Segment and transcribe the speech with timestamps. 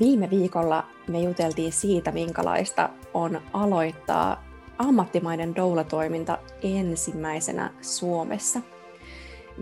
[0.00, 4.44] Viime viikolla me juteltiin siitä, minkälaista on aloittaa
[4.78, 8.60] ammattimainen doula-toiminta ensimmäisenä Suomessa.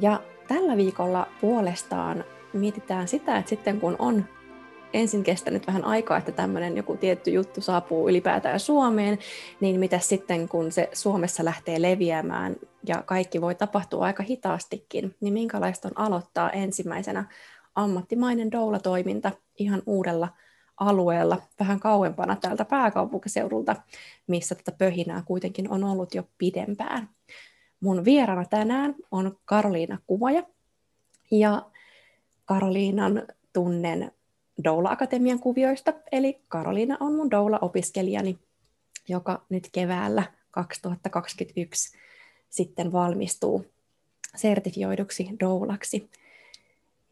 [0.01, 4.25] Ja tällä viikolla puolestaan mietitään sitä, että sitten kun on
[4.93, 9.19] ensin kestänyt vähän aikaa, että tämmöinen joku tietty juttu saapuu ylipäätään Suomeen,
[9.61, 15.35] niin mitä sitten kun se Suomessa lähtee leviämään ja kaikki voi tapahtua aika hitaastikin, niin
[15.35, 17.25] minkälaista on aloittaa ensimmäisenä
[17.75, 20.29] ammattimainen doula-toiminta ihan uudella
[20.77, 23.77] alueella, vähän kauempana täältä pääkaupunkiseudulta,
[24.27, 27.09] missä tätä pöhinää kuitenkin on ollut jo pidempään.
[27.81, 30.43] Mun vieraana tänään on Karoliina Kuvaja,
[31.31, 31.71] ja
[32.45, 34.13] Karoliinan tunnen
[34.65, 38.39] Doula-akatemian kuvioista, eli Karoliina on mun Doula-opiskelijani,
[39.09, 41.99] joka nyt keväällä 2021
[42.49, 43.67] sitten valmistuu
[44.37, 46.11] sertifioiduksi doulaksi.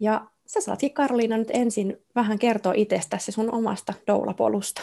[0.00, 4.82] Ja sä saatkin Karoliina nyt ensin vähän kertoa itsestäsi sun omasta doulapolusta.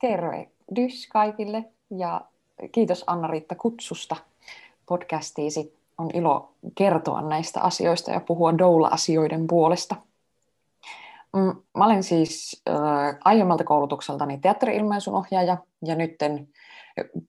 [0.00, 2.20] Tervehdys kaikille ja
[2.72, 4.16] kiitos Anna-Riitta kutsusta
[4.86, 5.78] podcastiisi.
[5.98, 9.96] On ilo kertoa näistä asioista ja puhua doula-asioiden puolesta.
[11.36, 12.76] Mm, mä olen siis äh,
[13.24, 16.48] aiemmalta koulutukseltani teatteri-ilmaisun ohjaaja ja nytten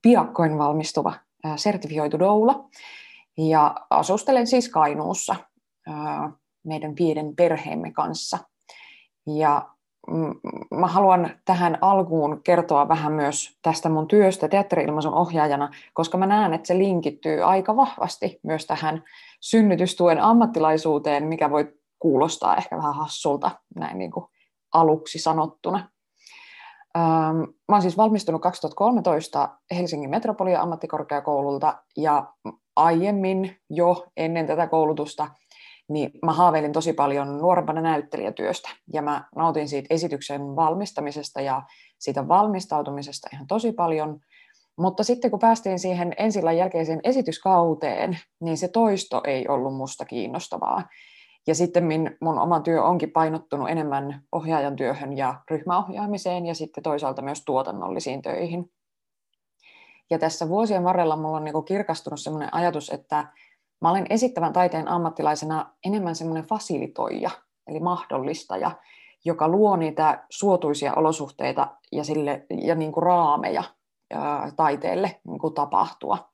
[0.02, 1.14] piakkoin valmistuva
[1.46, 2.70] äh, sertifioitu doula.
[3.38, 5.36] Ja asustelen siis Kainuussa
[5.88, 6.32] äh,
[6.70, 8.38] meidän pienen perheemme kanssa.
[9.28, 9.70] Ja
[10.08, 10.36] mm,
[10.72, 16.54] mä haluan tähän alkuun kertoa vähän myös tästä mun työstä teatteri-ilmaisun ohjaajana, koska mä näen,
[16.54, 19.04] että se linkittyy aika vahvasti myös tähän
[19.40, 24.26] synnytystuen ammattilaisuuteen, mikä voi kuulostaa ehkä vähän hassulta näin niin kuin
[24.74, 25.90] aluksi sanottuna.
[26.98, 32.34] Mä olen siis valmistunut 2013 Helsingin Metropolia ammattikorkeakoululta ja
[32.76, 35.28] aiemmin jo ennen tätä koulutusta
[35.90, 41.62] niin mä haaveilin tosi paljon nuorempana näyttelijätyöstä ja mä nautin siitä esityksen valmistamisesta ja
[42.00, 44.20] siitä valmistautumisesta ihan tosi paljon.
[44.78, 50.84] Mutta sitten kun päästiin siihen ensillan jälkeiseen esityskauteen, niin se toisto ei ollut musta kiinnostavaa.
[51.48, 51.84] Ja sitten
[52.22, 58.22] mun oma työ onkin painottunut enemmän ohjaajan työhön ja ryhmäohjaamiseen ja sitten toisaalta myös tuotannollisiin
[58.22, 58.72] töihin.
[60.10, 63.28] Ja tässä vuosien varrella mulla on niin kirkastunut sellainen ajatus, että
[63.82, 67.30] mä olen esittävän taiteen ammattilaisena enemmän semmoinen fasilitoija,
[67.68, 68.72] eli mahdollistaja,
[69.26, 73.64] joka luo niitä suotuisia olosuhteita ja, sille, ja niin kuin raameja
[74.14, 76.30] ää, taiteelle niin kuin tapahtua.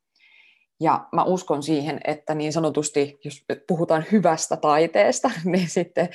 [0.79, 6.09] Ja mä uskon siihen, että niin sanotusti, jos puhutaan hyvästä taiteesta, niin sitten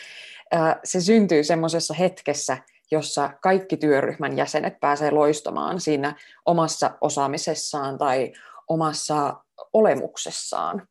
[0.51, 2.59] ää, se syntyy semmoisessa hetkessä,
[2.91, 6.15] jossa kaikki työryhmän jäsenet pääsee loistamaan siinä
[6.47, 8.33] omassa osaamisessaan tai
[8.69, 9.35] omassa
[9.73, 10.89] olemuksessaan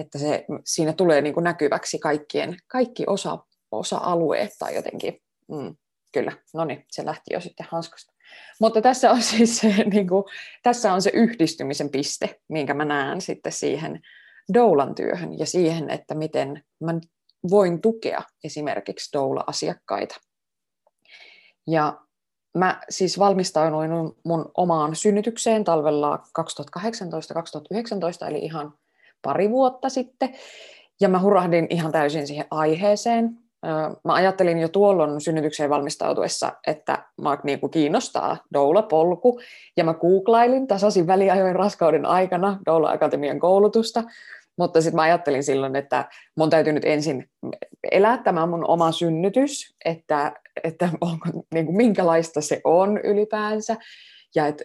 [0.00, 3.38] että se, siinä tulee niin kuin näkyväksi kaikkien, kaikki osa,
[3.72, 5.22] osa-alueet tai jotenkin.
[5.48, 5.76] Mm,
[6.12, 8.12] kyllä, no niin, se lähti jo sitten hanskasta.
[8.60, 10.24] Mutta tässä on siis se, niin kuin,
[10.62, 14.00] tässä on se yhdistymisen piste, minkä mä näen sitten siihen
[14.54, 16.94] doulan työhön ja siihen, että miten mä
[17.50, 20.16] voin tukea esimerkiksi doula-asiakkaita.
[21.66, 22.00] Ja
[22.54, 23.90] mä siis valmistauduin
[24.24, 26.22] mun omaan synnytykseen talvella 2018-2019,
[28.28, 28.74] eli ihan
[29.22, 30.34] pari vuotta sitten,
[31.00, 33.38] ja mä hurahdin ihan täysin siihen aiheeseen.
[34.04, 39.40] Mä ajattelin jo tuolloin synnytykseen valmistautuessa, että mä niin kuin kiinnostaa doula-polku,
[39.76, 44.04] ja mä googlailin tasaisin väliajoin raskauden aikana doula-akatemian koulutusta,
[44.56, 46.04] mutta sitten mä ajattelin silloin, että
[46.36, 47.30] mun täytyy nyt ensin
[47.92, 50.32] elää tämä mun oma synnytys, että,
[50.64, 53.76] että onko, niin kuin, minkälaista se on ylipäänsä,
[54.34, 54.64] ja että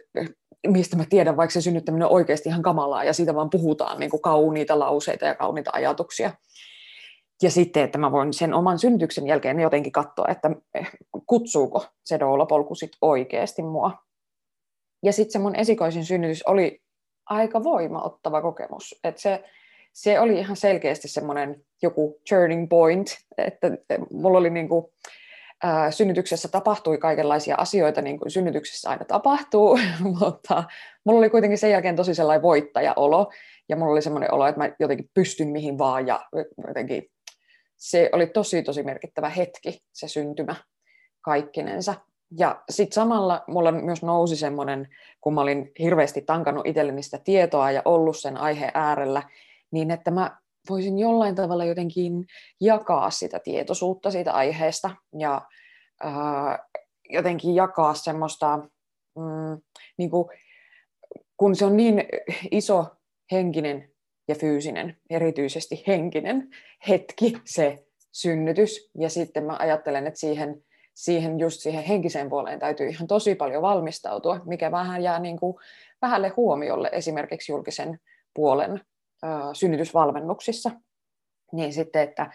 [0.67, 4.09] mistä mä tiedän, vaikka se synnyttäminen on oikeasti ihan kamalaa ja siitä vaan puhutaan niin
[4.09, 6.31] kuin kauniita lauseita ja kauniita ajatuksia.
[7.41, 10.91] Ja sitten, että mä voin sen oman synnytyksen jälkeen jotenkin katsoa, että eh,
[11.27, 13.91] kutsuuko se doulapolku sit oikeasti mua.
[15.03, 16.81] Ja sitten se mun esikoisin synnytys oli
[17.25, 19.00] aika voimaottava kokemus.
[19.03, 19.44] Että se,
[19.94, 23.68] se oli ihan selkeästi semmoinen joku turning point, että
[24.11, 24.94] mulla oli niinku,
[25.90, 29.80] synnytyksessä tapahtui kaikenlaisia asioita, niin kuin synnytyksessä aina tapahtuu,
[30.19, 30.63] mutta
[31.06, 33.31] mulla oli kuitenkin sen jälkeen tosi sellainen voittajaolo,
[33.69, 36.25] ja mulla oli semmoinen olo, että mä jotenkin pystyn mihin vaan, ja
[36.68, 37.12] jotenkin
[37.78, 40.56] se oli tosi tosi merkittävä hetki, se syntymä,
[41.22, 41.96] kaikkinensa.
[42.38, 44.88] Ja sitten samalla mulla myös nousi semmoinen,
[45.22, 49.24] kun mä olin hirveästi tankannut itselleni sitä tietoa ja ollut sen aiheen äärellä,
[49.72, 50.38] niin että mä
[50.69, 52.25] voisin jollain tavalla jotenkin
[52.62, 54.89] jakaa sitä tietoisuutta siitä aiheesta
[55.19, 55.41] ja
[56.03, 56.59] ää,
[57.09, 58.57] jotenkin jakaa semmoista,
[59.15, 59.62] mm,
[59.97, 60.29] niin kuin,
[61.38, 62.03] kun se on niin
[62.51, 62.85] iso
[63.31, 63.89] henkinen
[64.27, 66.50] ja fyysinen, erityisesti henkinen
[66.88, 70.63] hetki, se synnytys, ja sitten mä ajattelen, että siihen,
[70.94, 75.57] siihen just siihen henkiseen puoleen täytyy ihan tosi paljon valmistautua, mikä vähän jää niin kuin
[76.01, 78.00] vähälle huomiolle esimerkiksi julkisen
[78.33, 78.81] puolen
[79.53, 80.71] synnytysvalmennuksissa,
[81.51, 82.31] niin sitten, että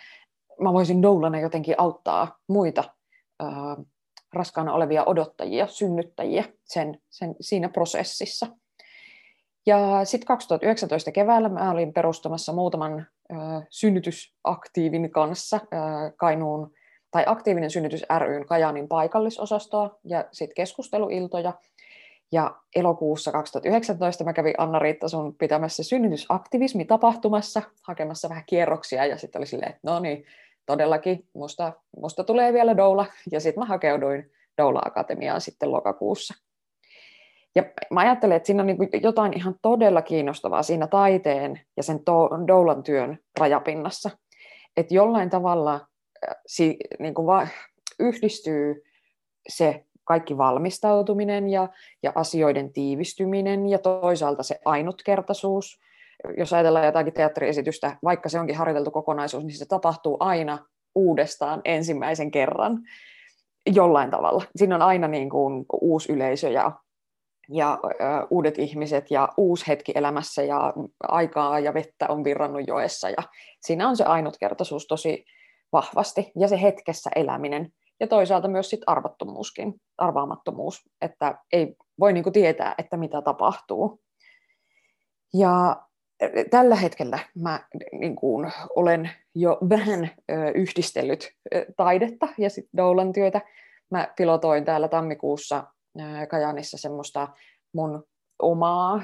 [0.61, 2.85] mä voisin doulana jotenkin auttaa muita
[4.32, 8.47] raskaana olevia odottajia, synnyttäjiä sen, sen, siinä prosessissa.
[9.67, 13.35] Ja sitten 2019 keväällä mä olin perustamassa muutaman ö,
[13.71, 15.67] synnytysaktiivin kanssa ö,
[16.17, 16.73] Kainuun,
[17.11, 21.53] tai aktiivinen synnytys ryn Kajaanin paikallisosastoa ja sitten keskusteluiltoja.
[22.32, 29.47] Ja elokuussa 2019 mä kävin Anna-Riitta sun pitämässä synnytysaktivismi-tapahtumassa hakemassa vähän kierroksia ja sitten oli
[29.47, 30.25] silleen, että no niin,
[30.67, 34.31] todellakin musta, musta tulee vielä doula ja sitten mä hakeuduin
[34.62, 36.35] Doula-akatemiaan sitten lokakuussa.
[37.55, 42.00] Ja mä ajattelen, että siinä on niin jotain ihan todella kiinnostavaa siinä taiteen ja sen
[42.49, 44.11] doulan työn rajapinnassa.
[44.76, 47.49] Että jollain tavalla äh, si- niin kuin
[47.99, 48.85] yhdistyy
[49.49, 51.69] se kaikki valmistautuminen ja,
[52.03, 55.81] ja asioiden tiivistyminen ja toisaalta se ainutkertaisuus.
[56.39, 60.59] Jos ajatellaan jotakin teatteriesitystä, vaikka se onkin harjoiteltu kokonaisuus, niin se tapahtuu aina
[60.95, 62.79] uudestaan ensimmäisen kerran
[63.67, 64.45] jollain tavalla.
[64.57, 66.73] Siinä on aina niin kuin uusi yleisö ja,
[67.49, 70.73] ja ö, uudet ihmiset ja uusi hetki elämässä ja
[71.03, 73.11] aikaa ja vettä on virrannut joessa.
[73.11, 73.23] Ja
[73.61, 75.25] siinä on se ainutkertaisuus tosi
[75.73, 82.25] vahvasti ja se hetkessä eläminen ja toisaalta myös sit arvattomuuskin, arvaamattomuus, että ei voi niin
[82.25, 84.00] kuin tietää, että mitä tapahtuu.
[85.35, 85.82] Ja
[86.20, 90.11] e, tällä hetkellä mä niin kuin, olen jo vähän
[90.55, 91.32] yhdistellyt
[91.76, 93.41] taidetta ja sit doulan työtä.
[93.91, 95.64] Mä pilotoin täällä tammikuussa
[96.00, 97.29] ö, Kajanissa semmoista
[97.75, 98.05] mun
[98.43, 99.02] omaa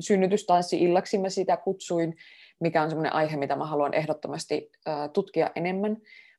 [0.00, 2.14] synnytystanssi-illaksi mä sitä kutsuin,
[2.60, 4.70] mikä on semmoinen aihe, mitä mä haluan ehdottomasti
[5.12, 5.96] tutkia enemmän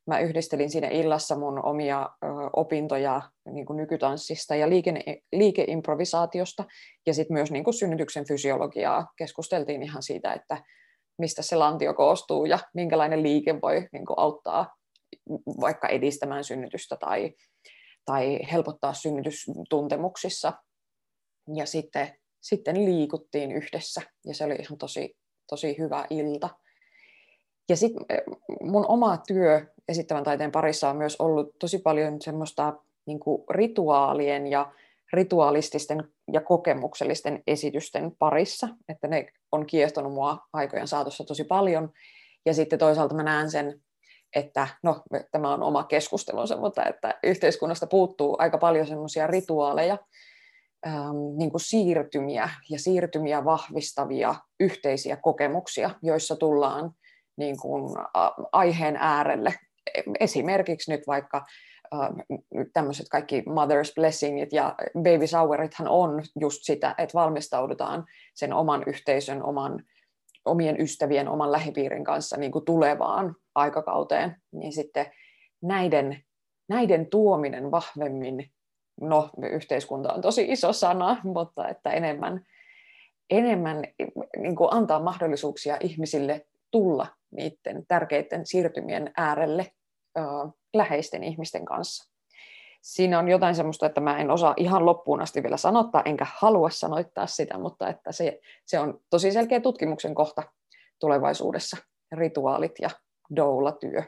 [0.10, 3.22] mä yhdistelin siinä illassa mun omia ö, opintoja
[3.52, 4.94] niin kuin nykytanssista ja liike,
[5.32, 6.66] liikeimprovisaatiosta
[7.08, 9.08] ja sitten myös niin kuin synnytyksen fysiologiaa.
[9.18, 10.64] Keskusteltiin ihan siitä, että
[11.18, 14.76] mistä se lantio koostuu ja minkälainen liike voi niin kuin auttaa
[15.62, 17.34] vaikka edistämään synnytystä tai,
[18.06, 20.54] tai helpottaa synnytystuntemuksissa.
[21.56, 25.18] Ja sitten, sitten liikuttiin yhdessä ja se oli ihan tosi,
[25.50, 26.50] tosi hyvä ilta.
[27.70, 28.06] Ja sitten
[28.62, 32.74] mun oma työ esittävän taiteen parissa on myös ollut tosi paljon semmoista
[33.06, 34.72] niin kuin rituaalien ja
[35.14, 41.90] rituaalististen ja kokemuksellisten esitysten parissa, että ne on kiehtonut mua aikojen saatossa tosi paljon.
[42.46, 43.82] Ja sitten toisaalta mä näen sen,
[44.36, 49.98] että no, tämä on oma keskustelunsa, mutta että yhteiskunnasta puuttuu aika paljon semmoisia rituaaleja,
[50.88, 56.92] ähm, niin kuin siirtymiä ja siirtymiä vahvistavia yhteisiä kokemuksia, joissa tullaan
[57.38, 57.84] niin kuin,
[58.52, 59.54] aiheen äärelle
[60.20, 61.46] esimerkiksi nyt vaikka
[62.74, 69.44] tämmöiset kaikki mother's blessingit ja baby showerithan on just sitä, että valmistaudutaan sen oman yhteisön,
[69.44, 69.84] oman,
[70.46, 75.06] omien ystävien, oman lähipiirin kanssa niin kuin tulevaan aikakauteen, niin sitten
[75.62, 76.24] näiden,
[76.70, 78.52] näiden tuominen vahvemmin,
[79.02, 82.46] no yhteiskunta on tosi iso sana, mutta että enemmän,
[83.30, 83.84] enemmän
[84.38, 89.72] niin kuin antaa mahdollisuuksia ihmisille tulla niiden tärkeiden siirtymien äärelle
[90.74, 92.10] läheisten ihmisten kanssa.
[92.82, 96.70] Siinä on jotain sellaista, että mä en osaa ihan loppuun asti vielä sanottaa, enkä halua
[96.70, 100.44] sanoittaa sitä, mutta että se, se on tosi selkeä tutkimuksen kohta
[101.00, 101.78] tulevaisuudessa,
[102.12, 102.90] rituaalit ja
[103.36, 104.04] doula-työ.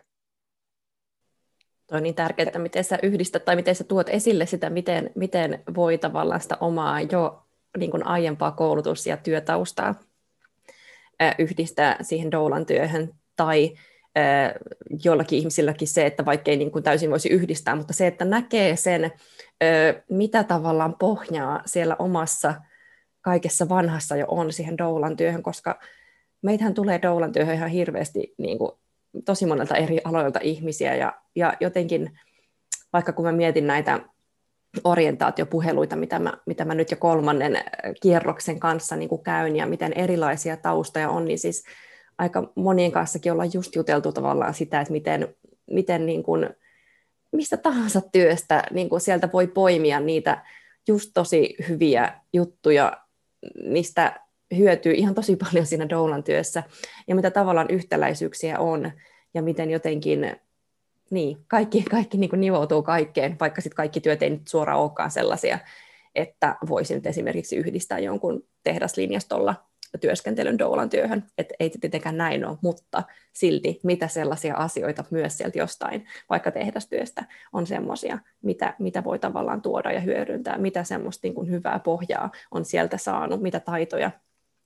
[1.88, 5.64] Tuo on niin tärkeää, miten sä yhdistät tai miten sä tuot esille sitä, miten, miten
[5.76, 7.44] voi tavallaan sitä omaa jo
[7.78, 9.96] niin kuin aiempaa koulutus- ja työtaustaa
[11.40, 13.74] yhdistää siihen doulan työhön tai
[15.04, 18.76] jollakin ihmisilläkin se, että vaikka ei niin kuin täysin voisi yhdistää, mutta se, että näkee
[18.76, 19.12] sen,
[20.10, 22.54] mitä tavallaan pohjaa siellä omassa
[23.22, 25.80] kaikessa vanhassa jo on siihen doulan työhön, koska
[26.42, 28.72] meitähän tulee doulan työhön ihan hirveästi niin kuin,
[29.26, 32.20] tosi monelta eri aloilta ihmisiä ja, ja jotenkin,
[32.94, 34.00] vaikka kun mä mietin näitä
[34.84, 37.58] orientaatiopuheluita, mitä mä, mitä mä nyt jo kolmannen
[38.02, 41.64] kierroksen kanssa niin kuin käyn ja miten erilaisia taustoja on, niin siis
[42.22, 45.36] aika monien kanssakin ollaan just juteltu tavallaan sitä, että miten,
[45.72, 46.50] miten niin kuin
[47.32, 50.46] mistä tahansa työstä niin kuin sieltä voi poimia niitä
[50.88, 52.98] just tosi hyviä juttuja,
[53.64, 54.20] mistä
[54.58, 56.64] hyötyy ihan tosi paljon siinä doulan työssä,
[57.08, 58.92] ja mitä tavallaan yhtäläisyyksiä on,
[59.34, 60.36] ja miten jotenkin
[61.10, 65.12] niin, kaikki, kaikki niin kuin nivoutuu kaikkeen, vaikka sitten kaikki työt ei nyt suoraan olekaan
[65.12, 65.60] sellaisia,
[66.16, 72.58] että voisin nyt esimerkiksi yhdistää jonkun tehdaslinjastolla työskentelyn doulan työhön, että ei tietenkään näin ole,
[72.62, 79.20] mutta silti mitä sellaisia asioita myös sieltä jostain, vaikka tehdastyöstä, on semmoisia, mitä, mitä voi
[79.20, 84.12] tavallaan tuoda ja hyödyntää, mitä semmoista niin kuin hyvää pohjaa on sieltä saanut, mitä taitoja,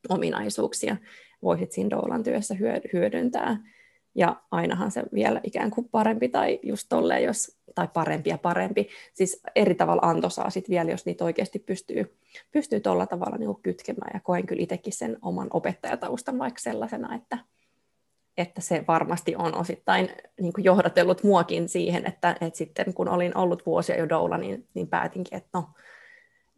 [0.09, 0.97] ominaisuuksia
[1.43, 2.55] voisit siinä doulan työssä
[2.93, 3.57] hyödyntää.
[4.15, 8.89] Ja ainahan se vielä ikään kuin parempi tai just tolleen, jos, tai parempi ja parempi.
[9.13, 12.17] Siis eri tavalla antoisaa sit vielä, jos niitä oikeasti pystyy,
[12.51, 14.11] pystyy tuolla tavalla niin kytkemään.
[14.13, 17.37] Ja koen kyllä itsekin sen oman opettajataustan vaikka sellaisena, että,
[18.37, 20.09] että se varmasti on osittain
[20.41, 24.67] niin kuin johdatellut muakin siihen, että, että sitten kun olin ollut vuosia jo doula, niin,
[24.73, 25.69] niin päätinkin, että no,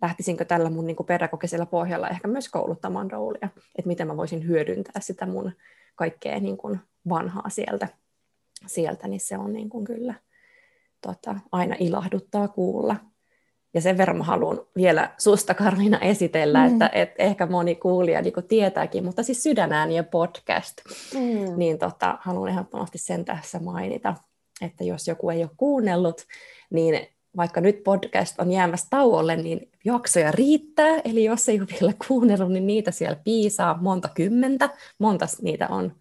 [0.02, 4.48] lähtisinkö tällä mun niin kuin pedagogisella pohjalla ehkä myös kouluttamaan doulia, että miten mä voisin
[4.48, 5.52] hyödyntää sitä mun
[5.96, 7.88] kaikkea niin kuin vanhaa sieltä,
[8.66, 10.14] sieltä, niin se on niin kuin kyllä
[11.02, 12.96] tota, aina ilahduttaa kuulla.
[13.74, 16.74] Ja sen verran mä haluan vielä susta Karliina esitellä, mm.
[16.74, 20.78] että et ehkä moni kuulija niin tietääkin, mutta siis Sydänääniä podcast,
[21.14, 21.58] mm.
[21.58, 24.16] niin tota, haluan ehdottomasti sen tässä mainita,
[24.62, 26.22] että jos joku ei ole kuunnellut,
[26.70, 27.08] niin
[27.38, 32.52] vaikka nyt podcast on jäämässä tauolle, niin jaksoja riittää, eli jos ei ole vielä kuunnellut,
[32.52, 34.70] niin niitä siellä piisaa monta kymmentä,
[35.00, 35.96] monta niitä on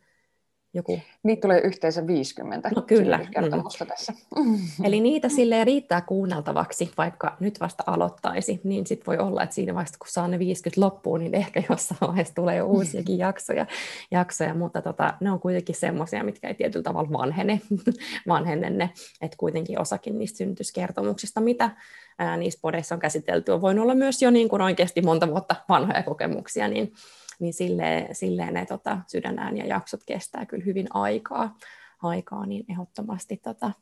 [0.76, 1.00] joku...
[1.22, 3.18] Niitä tulee yhteensä 50 no, kyllä.
[3.18, 3.86] Mm.
[3.88, 4.12] tässä.
[4.84, 9.74] Eli niitä sille riittää kuunneltavaksi, vaikka nyt vasta aloittaisi, niin sitten voi olla, että siinä
[9.74, 13.66] vaiheessa, kun saa ne 50 loppuun, niin ehkä jossain vaiheessa tulee jo uusiakin jaksoja,
[14.10, 17.60] jaksoja mutta tota, ne on kuitenkin semmoisia, mitkä ei tietyllä tavalla vanhene,
[18.28, 18.90] vanhene ne,
[19.20, 21.70] että kuitenkin osakin niistä synnytyskertomuksista, mitä
[22.18, 25.56] ää, niissä podeissa on käsitelty, on voinut olla myös jo niin kuin oikeasti monta vuotta
[25.68, 26.92] vanhoja kokemuksia, niin
[27.38, 31.58] niin silleen, silleen ne tota, sydänään ja jaksot kestää kyllä hyvin aikaa,
[32.02, 33.72] aikaa niin ehdottomasti tota,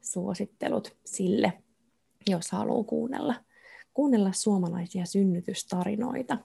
[0.00, 1.52] suosittelut sille,
[2.30, 3.34] jos haluaa kuunnella,
[3.94, 6.38] kuunnella suomalaisia synnytystarinoita.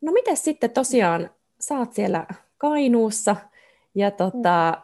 [0.00, 1.30] No miten sitten tosiaan,
[1.60, 2.26] saat siellä
[2.58, 3.36] Kainuussa
[3.94, 4.82] ja tota,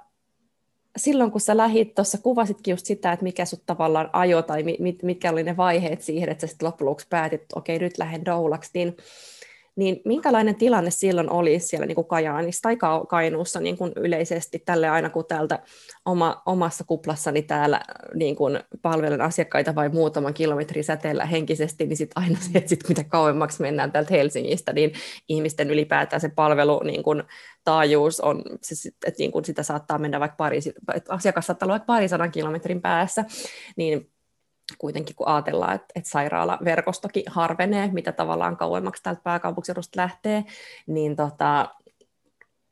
[0.97, 5.03] silloin kun sä lähit, tuossa kuvasitkin just sitä, että mikä sut tavallaan ajo tai mit,
[5.03, 8.25] mitkä oli ne vaiheet siihen, että sä sitten loppujen lopuksi päätit, että okei, nyt lähden
[8.25, 8.97] doulaksi, niin
[9.81, 12.77] niin minkälainen tilanne silloin oli siellä niin kuin Kajaanissa tai
[13.09, 15.59] Kainuussa niin kuin yleisesti tälle aina kun täältä
[16.05, 17.81] oma, omassa kuplassani täällä
[18.15, 22.89] niin kuin palvelen asiakkaita vai muutaman kilometrin säteellä henkisesti, niin sit aina se, että sit
[22.89, 24.93] mitä kauemmaksi mennään täältä Helsingistä, niin
[25.29, 27.23] ihmisten ylipäätään se palvelu niin kuin,
[27.65, 30.61] taajuus on, se, että niin kuin sitä saattaa mennä vaikka pari,
[31.09, 33.25] asiakas saattaa olla vaikka parisadan kilometrin päässä,
[33.77, 34.11] niin
[34.79, 40.45] kuitenkin kun ajatellaan, että, että sairaalaverkostokin harvenee, mitä tavallaan kauemmaksi täältä pääkaupunkiseudusta lähtee,
[40.87, 41.75] niin, tota,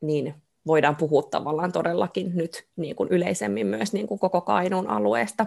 [0.00, 0.34] niin
[0.66, 5.46] voidaan puhua tavallaan todellakin nyt niin kuin yleisemmin myös niin kuin koko Kainuun alueesta.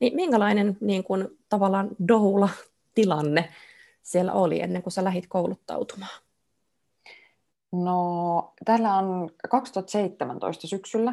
[0.00, 3.48] Niin minkälainen niin kuin, tavallaan doula-tilanne
[4.02, 6.20] siellä oli ennen kuin sä lähdit kouluttautumaan?
[7.72, 11.12] No, täällä on 2017 syksyllä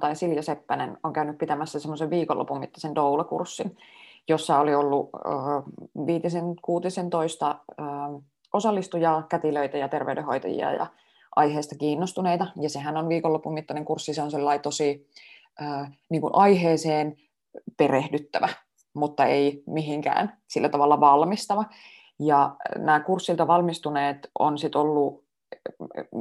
[0.00, 3.76] tai Silja Seppänen on käynyt pitämässä semmoisen viikonlopun mittaisen doula-kurssin
[4.28, 5.10] jossa oli ollut
[6.06, 7.58] viitisen, kuutisen toista
[8.52, 10.86] osallistujaa, kätilöitä ja terveydenhoitajia ja
[11.36, 12.46] aiheesta kiinnostuneita.
[12.60, 15.08] Ja sehän on viikonlopun mittainen kurssi, se on sellainen tosi
[16.08, 17.16] niin kuin aiheeseen
[17.76, 18.48] perehdyttävä,
[18.94, 21.64] mutta ei mihinkään sillä tavalla valmistava.
[22.18, 25.24] Ja nämä kurssilta valmistuneet on sitten ollut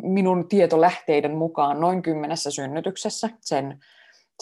[0.04, 3.80] minun tietolähteiden mukaan noin kymmenessä synnytyksessä sen,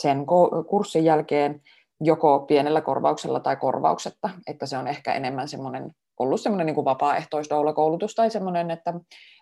[0.01, 0.25] sen
[0.67, 1.61] kurssin jälkeen
[2.03, 8.15] joko pienellä korvauksella tai korvauksetta, että se on ehkä enemmän semmoinen, ollut semmoinen niin vapaaehtoisdoula-koulutus
[8.15, 8.93] tai semmoinen, että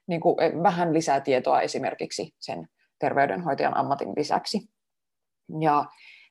[0.08, 2.68] niin kuin e, vähän lisää tietoa esimerkiksi sen
[3.00, 4.70] terveydenhoitajan ammatin lisäksi.
[5.60, 5.86] Ja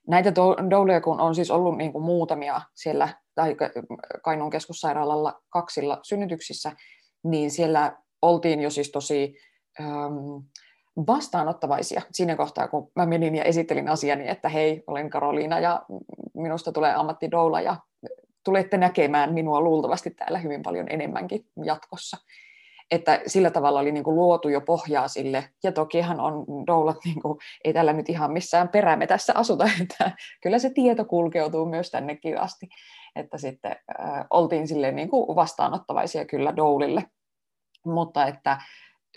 [0.08, 0.34] näitä
[0.70, 3.56] douleja, kun on siis ollut niin kuin muutamia siellä tai
[4.24, 6.72] Kainuun keskussairaalalla kaksilla synnytyksissä,
[7.24, 9.34] niin siellä oltiin jo siis tosi
[11.06, 15.82] vastaanottavaisia siinä kohtaa, kun mä menin ja esittelin asiani, että hei, olen Karoliina ja
[16.34, 17.76] minusta tulee ammattidoula ja
[18.44, 22.16] tulette näkemään minua luultavasti täällä hyvin paljon enemmänkin jatkossa.
[22.90, 27.22] Että sillä tavalla oli niin kuin luotu jo pohjaa sille, ja tokihan on doulat, niin
[27.22, 31.90] kuin, ei tällä nyt ihan missään perämme tässä asuta, että kyllä se tieto kulkeutuu myös
[31.90, 32.68] tännekin asti,
[33.16, 33.70] että sitten
[34.00, 37.04] äh, oltiin sille niin kuin vastaanottavaisia kyllä doulille,
[37.86, 38.58] mutta että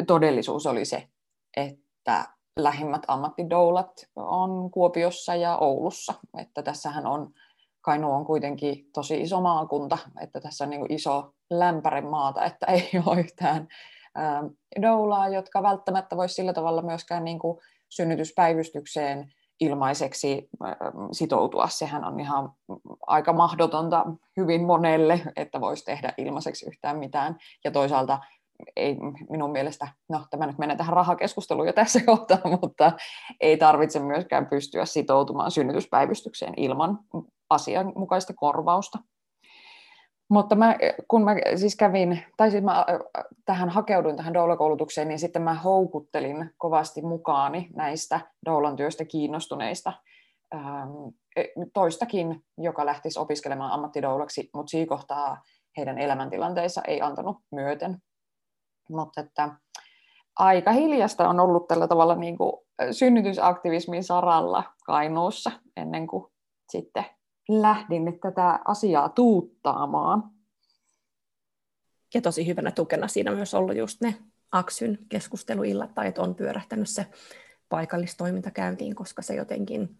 [0.08, 1.08] todellisuus oli se,
[1.58, 2.26] että
[2.60, 6.14] lähimmät ammattidoulat on Kuopiossa ja Oulussa.
[6.38, 7.34] Että tässähän on,
[7.82, 12.90] Kainu on kuitenkin tosi iso maakunta, että tässä on niin iso lämpäre maata, että ei
[13.06, 13.68] ole yhtään
[14.82, 20.50] doulaa, jotka välttämättä voisi sillä tavalla myöskään niin kuin synnytyspäivystykseen ilmaiseksi
[21.12, 21.68] sitoutua.
[21.68, 22.54] Sehän on ihan
[23.08, 24.06] aika mahdotonta
[24.38, 27.38] hyvin monelle, että voisi tehdä ilmaiseksi yhtään mitään.
[27.64, 28.20] Ja toisaalta
[28.76, 28.98] ei
[29.30, 32.92] minun mielestä, no tämä nyt menee tähän rahakeskusteluun jo tässä kohtaa, mutta
[33.42, 37.00] ei tarvitse myöskään pystyä sitoutumaan synnytyspäivystykseen ilman
[37.50, 39.00] asianmukaista korvausta.
[40.30, 40.76] Mutta mä,
[41.08, 42.86] kun mä siis kävin, tai siis mä
[43.46, 49.94] tähän hakeuduin tähän doula-koulutukseen, niin sitten mä houkuttelin kovasti mukaani näistä doulan työstä kiinnostuneista
[51.36, 51.44] e,
[51.74, 55.42] toistakin, joka lähtisi opiskelemaan ammattidoulaksi, mutta siinä kohtaa
[55.78, 57.98] heidän elämäntilanteensa ei antanut myöten.
[58.90, 59.50] Mutta että
[60.36, 62.54] aika hiljasta on ollut tällä tavalla niin kuin
[62.92, 66.34] synnytysaktivismin saralla Kainuussa ennen kuin
[66.72, 67.06] sitten
[67.50, 70.24] lähdin tätä asiaa tuuttaamaan.
[72.14, 74.16] Ja tosi hyvänä tukena siinä myös ollut just ne
[74.52, 77.06] Aksyn keskusteluillat, tai että on pyörähtänyt se
[77.70, 79.98] paikallistoiminta käyntiin, koska se jotenkin,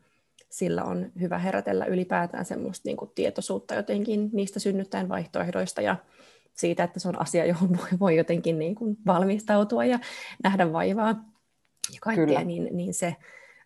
[0.52, 5.96] sillä on hyvä herätellä ylipäätään semmoista niin kuin tietoisuutta jotenkin niistä synnyttäjän vaihtoehdoista ja
[6.54, 10.00] siitä, että se on asia, johon voi, voi jotenkin niin kuin valmistautua ja
[10.44, 11.16] nähdä vaivaa
[11.94, 13.16] ja kaikkea, niin, niin se,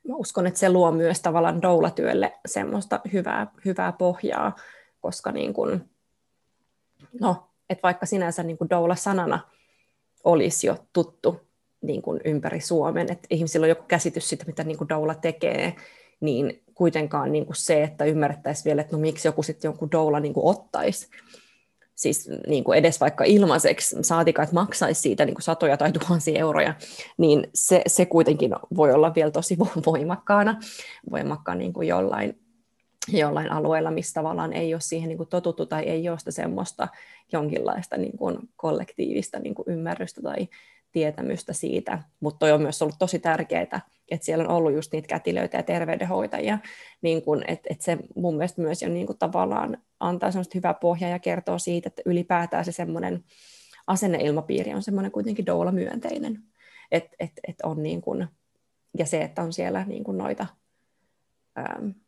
[0.08, 4.56] mä uskon, että se luo myös tavallaan doulatyölle semmoista hyvää, hyvää pohjaa,
[5.02, 5.90] koska niin kuin,
[7.20, 9.40] no, että vaikka sinänsä niin kuin doula-sanana
[10.24, 11.42] olisi jo tuttu
[11.82, 15.76] niin kuin ympäri Suomen, että ihmisillä on joku käsitys siitä, mitä niin kuin doula tekee,
[16.20, 20.20] niin kuitenkaan niin kuin se, että ymmärrettäisiin vielä, että no miksi joku sitten jonkun doula
[20.20, 21.08] niin kuin ottaisi,
[21.98, 26.40] siis niin kuin edes vaikka ilmaiseksi, saatika, että maksaisi siitä niin kuin satoja tai tuhansia
[26.40, 26.74] euroja,
[27.18, 30.60] niin se, se kuitenkin voi olla vielä tosi voimakkaana,
[31.12, 32.40] voimakkaan niin kuin jollain,
[33.08, 36.88] jollain alueella, missä tavallaan ei ole siihen niin kuin totuttu tai ei ole sitä semmoista
[37.32, 40.48] jonkinlaista niin kuin kollektiivista niin kuin ymmärrystä tai
[40.98, 43.82] tietämystä siitä, mutta toi on myös ollut tosi tärkeää,
[44.12, 46.60] että siellä on ollut just niitä kätilöitä ja terveydenhoitajia,
[47.02, 51.12] niin kun, että et se mun mielestä myös jo niin tavallaan antaa semmoista hyvää pohjaa
[51.12, 53.24] ja kertoo siitä, että ylipäätään se semmoinen
[53.88, 56.44] asenneilmapiiri on semmoinen kuitenkin doula-myönteinen,
[56.92, 58.28] et, et, et on niin kun,
[58.98, 60.46] ja se, että on siellä niin kun noita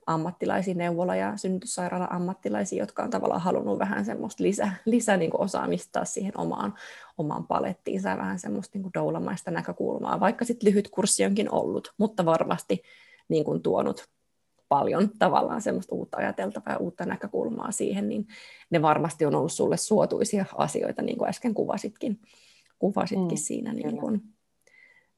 [0.08, 5.42] ammattilaisia, neuvola- ja synnytyssairaala ammattilaisia, jotka on tavallaan halunnut vähän semmoista lisä, lisä niin kuin
[5.42, 6.74] osaamista siihen omaan,
[7.18, 11.94] omaan palettiinsa ja vähän semmoista niin kuin doulamaista näkökulmaa, vaikka sitten lyhyt kurssi onkin ollut,
[11.98, 12.82] mutta varmasti
[13.30, 14.10] niin kuin tuonut
[14.70, 18.28] paljon tavallaan semmoista uutta ajateltavaa ja uutta näkökulmaa siihen, niin
[18.70, 22.20] ne varmasti on ollut sulle suotuisia asioita, niin kuin äsken kuvasitkin,
[22.80, 23.74] kuvasitkin mm, siinä.
[23.74, 24.22] Niin kuin.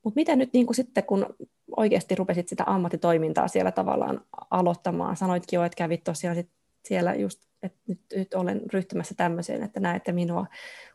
[0.03, 1.35] Mutta mitä nyt niin kuin sitten, kun
[1.77, 5.17] oikeasti rupesit sitä ammattitoimintaa siellä tavallaan aloittamaan.
[5.17, 6.49] Sanoitkin jo, että kävit tosiaan sit
[6.85, 10.45] siellä just, että nyt, nyt olen ryhtymässä tämmöiseen, että näette minua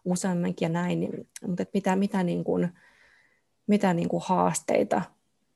[0.04, 2.68] useammankin ja näin, niin, mutta että mitä, mitä, niin kuin,
[3.66, 5.02] mitä niin kuin haasteita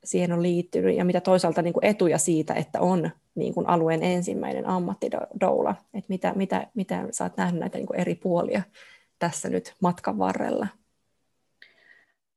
[0.03, 4.03] siihen on liittynyt ja mitä toisaalta niin kuin etuja siitä, että on niin kuin alueen
[4.03, 8.61] ensimmäinen ammattidoula, että mitä, mitä, mitä sä oot nähnyt näitä niin kuin eri puolia
[9.19, 10.67] tässä nyt matkan varrella?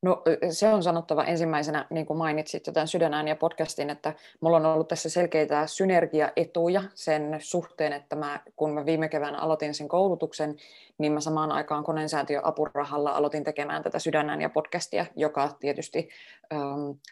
[0.04, 4.56] No se on sanottava ensimmäisenä, niin kuin mainitsit jo tämän Sydänään ja podcastin, että mulla
[4.56, 9.88] on ollut tässä selkeitä synergiaetuja sen suhteen, että mä, kun mä viime keväänä aloitin sen
[9.88, 10.56] koulutuksen,
[10.98, 16.08] niin mä samaan aikaan konensäätiö apurahalla aloitin tekemään tätä Sydänään ja podcastia, joka tietysti,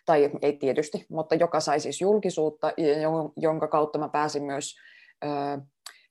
[0.06, 2.72] tai ei tietysti, mutta joka sai siis julkisuutta,
[3.36, 4.76] jonka kautta mä pääsin myös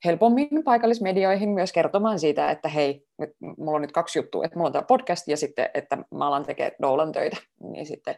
[0.06, 4.68] helpommin paikallismedioihin myös kertomaan siitä, että hei, nyt, mulla on nyt kaksi juttua, että mulla
[4.68, 8.16] on tämä podcast ja sitten, että mä alan tekemään doulan töitä, niin sitten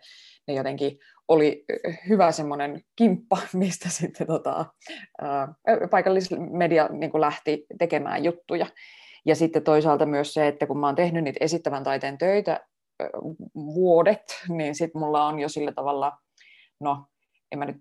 [0.48, 1.66] ne jotenkin oli
[2.10, 4.66] hyvä semmoinen kimppa, mistä sitten tota,
[5.22, 5.48] ää,
[5.92, 8.66] paikallismedia niin lähti tekemään juttuja.
[9.26, 12.60] Ja sitten toisaalta myös se, että kun mä oon tehnyt niitä esittävän taiteen töitä
[13.56, 16.12] vuodet, niin sitten mulla on jo sillä tavalla,
[16.80, 17.06] no
[17.54, 17.78] en mä nyt,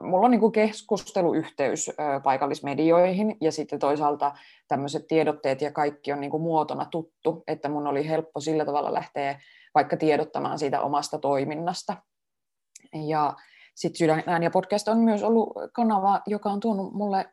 [0.00, 1.90] mulla on niin keskusteluyhteys
[2.24, 4.34] paikallismedioihin ja sitten toisaalta
[4.68, 9.40] tämmöiset tiedotteet ja kaikki on niin muotona tuttu, että mun oli helppo sillä tavalla lähteä
[9.74, 11.96] vaikka tiedottamaan siitä omasta toiminnasta.
[13.06, 13.36] Ja
[13.74, 17.24] sitten Sydän ja podcast on myös ollut kanava, joka on tuonut mulle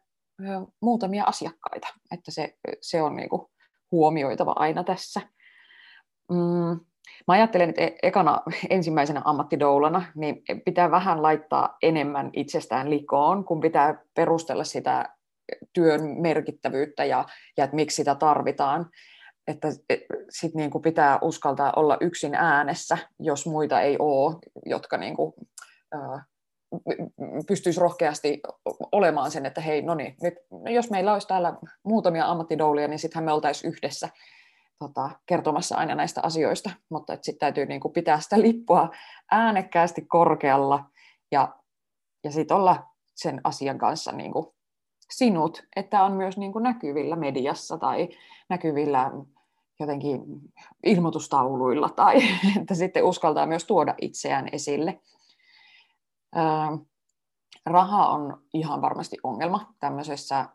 [0.82, 3.30] muutamia asiakkaita, että se, se on niin
[3.92, 5.22] huomioitava aina tässä.
[6.32, 6.80] Mm,
[7.28, 13.60] Mä ajattelen, että e- ekana ensimmäisenä ammattidoulana niin pitää vähän laittaa enemmän itsestään likoon, kun
[13.60, 15.10] pitää perustella sitä
[15.74, 17.26] työn merkittävyyttä ja,
[17.58, 18.90] ja että miksi sitä tarvitaan.
[19.48, 19.68] että
[20.30, 25.34] sit niin kuin pitää uskaltaa olla yksin äänessä, jos muita ei ole, jotka niin kuin,
[25.94, 26.24] ää,
[27.48, 28.42] pystyisi rohkeasti
[28.92, 30.34] olemaan sen, että hei, no niin, nyt,
[30.74, 34.10] jos meillä olisi täällä muutamia ammattidoulia, niin sittenhän me oltaisiin yhdessä
[34.80, 38.90] tota, kertomassa aina näistä asioista, mutta sitten täytyy niin kuin pitää sitä lippua
[39.32, 40.86] äänekkäästi korkealla
[41.32, 41.56] ja,
[42.24, 42.84] ja sitten olla
[43.16, 44.46] sen asian kanssa niin kuin
[45.12, 48.10] sinut, että on myös niin kuin näkyvillä mediassa tai
[48.50, 49.12] näkyvillä
[49.80, 50.22] jotenkin
[50.84, 52.18] ilmoitustauluilla tai
[52.62, 55.00] että sitten uskaltaa myös tuoda itseään esille.
[57.66, 60.46] Raha on ihan varmasti ongelma tämmöisessä,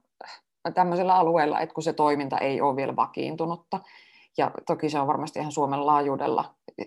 [0.74, 3.80] tämmöisellä alueella, että kun se toiminta ei ole vielä vakiintunutta.
[4.38, 6.44] Ja toki se on varmasti ihan Suomen laajuudella,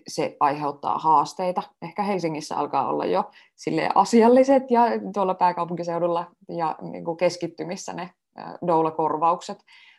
[0.08, 1.64] se aiheuttaa haasteita.
[1.82, 3.24] Ehkä Helsingissä alkaa olla jo
[3.56, 4.82] sille asialliset ja
[5.14, 8.10] tuolla pääkaupunkiseudulla ja niin kuin keskittymissä ne
[8.68, 9.58] doula-korvaukset,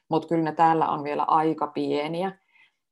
[0.08, 2.32] mutta kyllä ne täällä on vielä aika pieniä.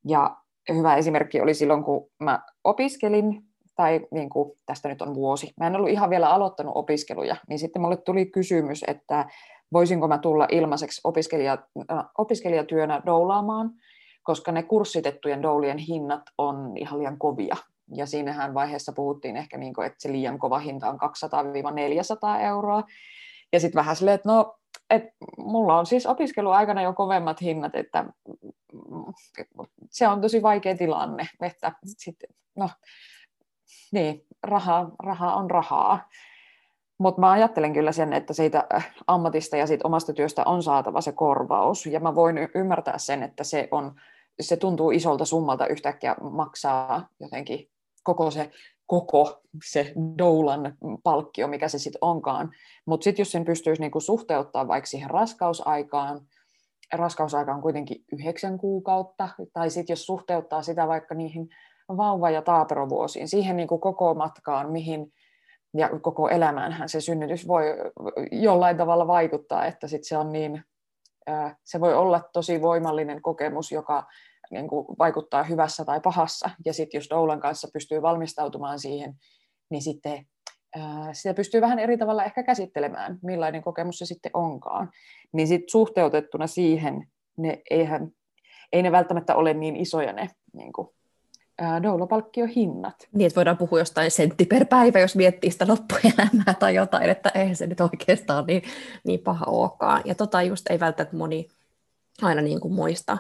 [0.09, 0.37] Ja
[0.75, 3.43] hyvä esimerkki oli silloin, kun mä opiskelin,
[3.77, 7.59] tai niin kuin, tästä nyt on vuosi, mä en ollut ihan vielä aloittanut opiskeluja, niin
[7.59, 9.29] sitten mulle tuli kysymys, että
[9.73, 11.59] voisinko mä tulla ilmaiseksi opiskelija,
[12.19, 13.71] opiskelijatyönä doulaamaan,
[14.23, 17.57] koska ne kurssitettujen doulien hinnat on ihan liian kovia.
[17.95, 20.99] Ja siinähän vaiheessa puhuttiin ehkä, niin kuin, että se liian kova hinta on
[22.39, 22.83] 200-400 euroa.
[23.53, 24.57] Ja sitten vähän silleen, että no,
[24.91, 25.05] et
[25.39, 28.05] mulla on siis opiskeluaikana jo kovemmat hinnat, että
[29.91, 32.71] se on tosi vaikea tilanne, että sitten, no,
[33.93, 36.09] niin, raha, raha on rahaa.
[37.01, 38.67] Mutta mä ajattelen kyllä sen, että siitä
[39.07, 41.87] ammatista ja siitä omasta työstä on saatava se korvaus.
[41.87, 43.95] Ja mä voin ymmärtää sen, että se, on,
[44.41, 47.69] se tuntuu isolta summalta yhtäkkiä maksaa jotenkin
[48.03, 48.51] koko se
[48.87, 52.51] koko se doulan palkkio, mikä se sitten onkaan.
[52.87, 56.21] Mutta sitten jos sen pystyisi niinku suhteuttaa vaikka siihen raskausaikaan,
[56.93, 61.49] raskausaika on kuitenkin yhdeksän kuukautta, tai sitten jos suhteuttaa sitä vaikka niihin
[61.89, 65.13] vauva- ja taaperovuosiin, siihen niinku koko matkaan, mihin
[65.77, 67.65] ja koko elämäänhän se synnytys voi
[68.33, 70.63] jollain tavalla vaikuttaa, että sit se on niin,
[71.65, 74.07] se voi olla tosi voimallinen kokemus, joka
[74.51, 76.51] niin kuin vaikuttaa hyvässä tai pahassa.
[76.65, 79.15] Ja sitten jos doulan kanssa pystyy valmistautumaan siihen,
[79.71, 80.27] niin sitten
[81.13, 84.91] sitä pystyy vähän eri tavalla ehkä käsittelemään, millainen kokemus se sitten onkaan.
[85.33, 87.07] Niin sitten suhteutettuna siihen,
[87.37, 88.11] ne eihän,
[88.73, 90.89] ei ne välttämättä ole niin isoja ne niin kuin,
[91.83, 93.09] doulopalkkiohinnat.
[93.13, 97.33] Niin, että voidaan puhua jostain sentti per päivä, jos miettii sitä loppuelämää tai jotain, että
[97.35, 98.63] eihän se nyt oikeastaan niin,
[99.05, 100.03] niin paha olekaan.
[100.05, 101.49] Ja tota just ei välttämättä moni
[102.23, 103.19] aina niin kuin muista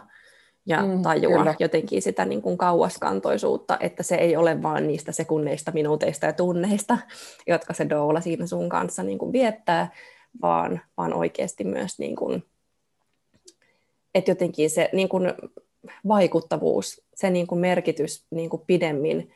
[0.66, 1.54] ja mm, tajua kyllä.
[1.58, 6.98] jotenkin sitä niin kuin kauaskantoisuutta, että se ei ole vain niistä sekunneista, minuuteista ja tunneista,
[7.46, 9.90] jotka se doula siinä sun kanssa niin kuin viettää,
[10.42, 12.44] vaan, vaan oikeasti myös, niin kuin,
[14.14, 15.32] että jotenkin se niin kuin
[16.08, 19.30] vaikuttavuus, se niin kuin merkitys niin kuin pidemmin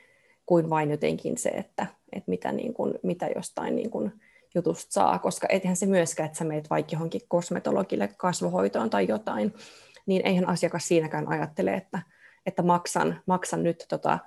[0.46, 4.12] kuin vain jotenkin se, että, että mitä, niin kuin, mitä jostain niin kuin
[4.54, 9.54] jutusta saa, koska ethän se myöskään, että sä meet vaikka johonkin kosmetologille kasvohoitoon tai jotain,
[10.06, 11.98] niin eihän asiakas siinäkään ajattele, että,
[12.46, 14.18] että maksan, maksan nyt tota,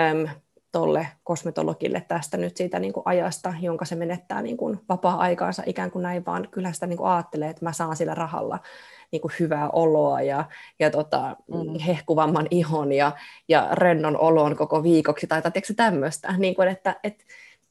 [0.00, 0.28] äm,
[0.72, 5.90] tolle kosmetologille tästä nyt siitä niin kuin ajasta, jonka se menettää niin kuin vapaa-aikaansa ikään
[5.90, 8.58] kuin näin, vaan kyllä sitä niin kuin ajattelee, että mä saan sillä rahalla
[9.12, 10.44] niin kuin hyvää oloa ja,
[10.78, 11.78] ja tota, mm.
[11.78, 13.12] hehkuvamman ihon ja,
[13.48, 17.24] ja rennon olon koko viikoksi tai tiedätkö, tämmöistä, niin kuin, että, että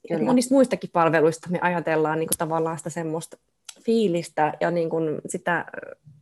[0.08, 0.24] Kyllä.
[0.24, 3.38] monista muistakin palveluista me ajatellaan niin kuin tavallaan sitä semmoista
[3.82, 5.66] fiilistä ja niin kuin sitä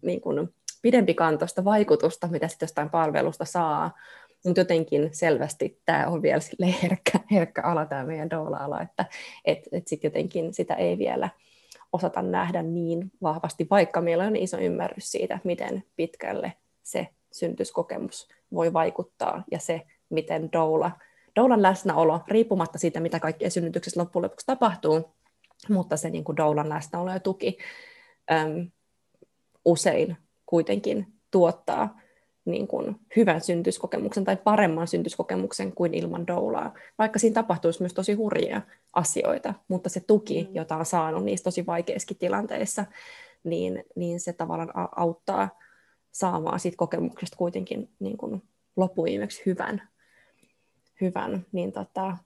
[0.02, 3.98] niin kuin pidempikantoista vaikutusta, mitä sitten jostain palvelusta saa,
[4.46, 6.42] mutta jotenkin selvästi tämä on vielä
[6.84, 9.06] herkkä, herkkä ala, tämä meidän doula-ala, että
[9.46, 11.30] et, et sit jotenkin sitä ei vielä
[11.94, 16.54] osata nähdä niin vahvasti, vaikka meillä on iso ymmärrys siitä, miten pitkälle
[16.84, 20.92] se syntyskokemus voi vaikuttaa ja se, miten doula,
[21.36, 25.16] doulan läsnäolo, riippumatta siitä, mitä kaikkea synnytyksessä loppujen lopuksi tapahtuu,
[25.70, 27.58] mutta se niin kuin doulan läsnäolo ja tuki
[28.32, 28.72] äm,
[29.66, 32.00] usein kuitenkin tuottaa
[32.46, 38.14] niin kuin hyvän syntyskokemuksen tai paremman syntyskokemuksen kuin ilman doulaa, vaikka siinä tapahtuisi myös tosi
[38.14, 38.62] hurjia
[38.94, 40.56] asioita, mutta se tuki, mm.
[40.56, 42.86] jota on saanut niissä tosi vaikeissakin tilanteissa,
[43.44, 45.50] niin, niin se tavallaan auttaa
[46.12, 48.44] saamaan siitä kokemuksesta kuitenkin niin kuin
[48.76, 49.90] loppuviimeksi hyvän,
[51.02, 52.18] hyvän niin tota,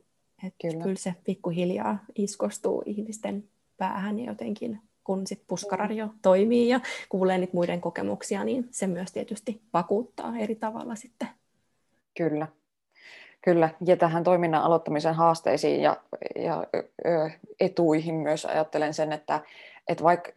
[0.43, 0.83] että kyllä.
[0.83, 7.53] kyllä se pikkuhiljaa iskostuu ihmisten päähän ja jotenkin kun sit puskaradio toimii ja kuulee niitä
[7.53, 11.27] muiden kokemuksia, niin se myös tietysti vakuuttaa eri tavalla sitten.
[12.17, 12.47] Kyllä.
[13.41, 15.97] Kyllä, ja tähän toiminnan aloittamisen haasteisiin ja,
[16.35, 16.63] ja
[17.05, 19.41] ö, etuihin myös ajattelen sen, että
[19.87, 20.31] että vaikka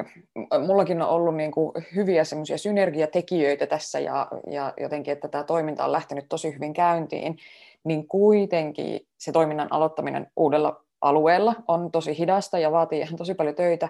[0.67, 5.85] mullakin on ollut niin kuin hyviä semmoisia synergiatekijöitä tässä ja, ja jotenkin, että tämä toiminta
[5.85, 7.39] on lähtenyt tosi hyvin käyntiin,
[7.85, 13.55] niin kuitenkin se toiminnan aloittaminen uudella alueella on tosi hidasta ja vaatii ihan tosi paljon
[13.55, 13.89] töitä.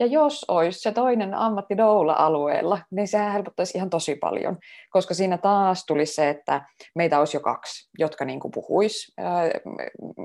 [0.00, 4.58] Ja jos olisi se toinen ammatti doula-alueella, niin sehän helpottaisi ihan tosi paljon,
[4.90, 9.12] koska siinä taas tulisi se, että meitä olisi jo kaksi, jotka niin kuin puhuisi,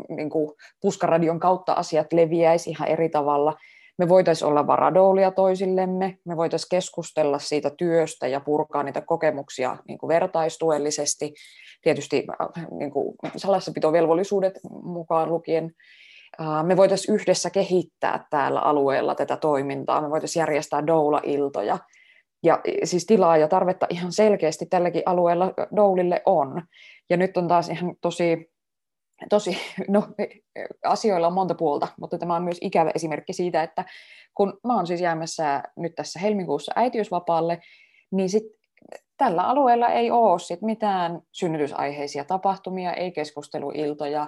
[0.09, 3.55] niin kuin puskaradion kautta asiat leviäisi ihan eri tavalla.
[3.97, 9.97] Me voitaisiin olla varadoulia toisillemme, me voitaisiin keskustella siitä työstä ja purkaa niitä kokemuksia niin
[9.97, 11.33] kuin vertaistuellisesti.
[11.81, 12.27] Tietysti
[12.71, 15.71] niin kuin salassapitovelvollisuudet mukaan lukien,
[16.63, 21.77] me voitaisiin yhdessä kehittää täällä alueella tätä toimintaa, me voitaisiin järjestää doula-iltoja.
[22.43, 26.61] Ja siis tilaa ja tarvetta ihan selkeästi tälläkin alueella doulille on.
[27.09, 28.51] Ja nyt on taas ihan tosi,
[29.29, 30.03] tosi, no
[30.83, 33.85] asioilla on monta puolta, mutta tämä on myös ikävä esimerkki siitä, että
[34.33, 37.59] kun mä oon siis jäämässä nyt tässä helmikuussa äitiysvapaalle,
[38.11, 38.59] niin sitten
[39.17, 44.27] tällä alueella ei ole sit mitään synnytysaiheisia tapahtumia, ei keskusteluiltoja,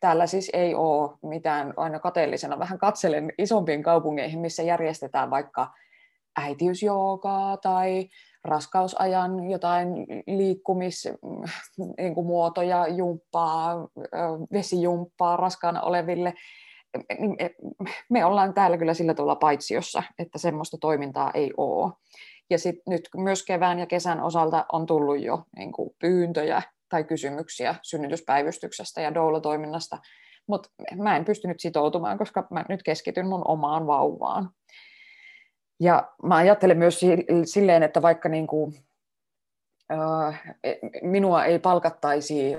[0.00, 5.70] täällä siis ei ole mitään, aina kateellisena vähän katselen isompiin kaupunkeihin, missä järjestetään vaikka
[6.40, 8.08] äitiysjoogaa tai
[8.44, 9.88] raskausajan jotain
[10.26, 13.88] liikkumismuotoja, niin jumppaa,
[14.52, 16.34] vesijumppaa raskaana oleville.
[17.18, 17.36] Niin,
[18.10, 21.92] me ollaan täällä kyllä sillä tavalla paitsiossa, että semmoista toimintaa ei ole.
[22.50, 27.04] Ja sitten nyt myös kevään ja kesän osalta on tullut jo niin kuin pyyntöjä tai
[27.04, 29.98] kysymyksiä synnytyspäivystyksestä ja doula-toiminnasta,
[30.46, 34.50] mutta mä en pystynyt sitoutumaan, koska mä nyt keskityn mun omaan vauvaan.
[35.80, 37.00] Ja mä ajattelen myös
[37.44, 38.74] silleen, että vaikka niin kuin,
[41.02, 42.56] minua ei palkattaisi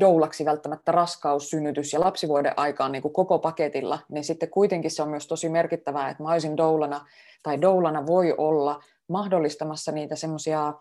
[0.00, 5.02] doulaksi välttämättä raskaus, synnytys ja lapsivuoden aikaan niin kuin koko paketilla, niin sitten kuitenkin se
[5.02, 7.06] on myös tosi merkittävää, että mä olisin doulana,
[7.42, 10.72] tai doulana voi olla mahdollistamassa niitä semmoisia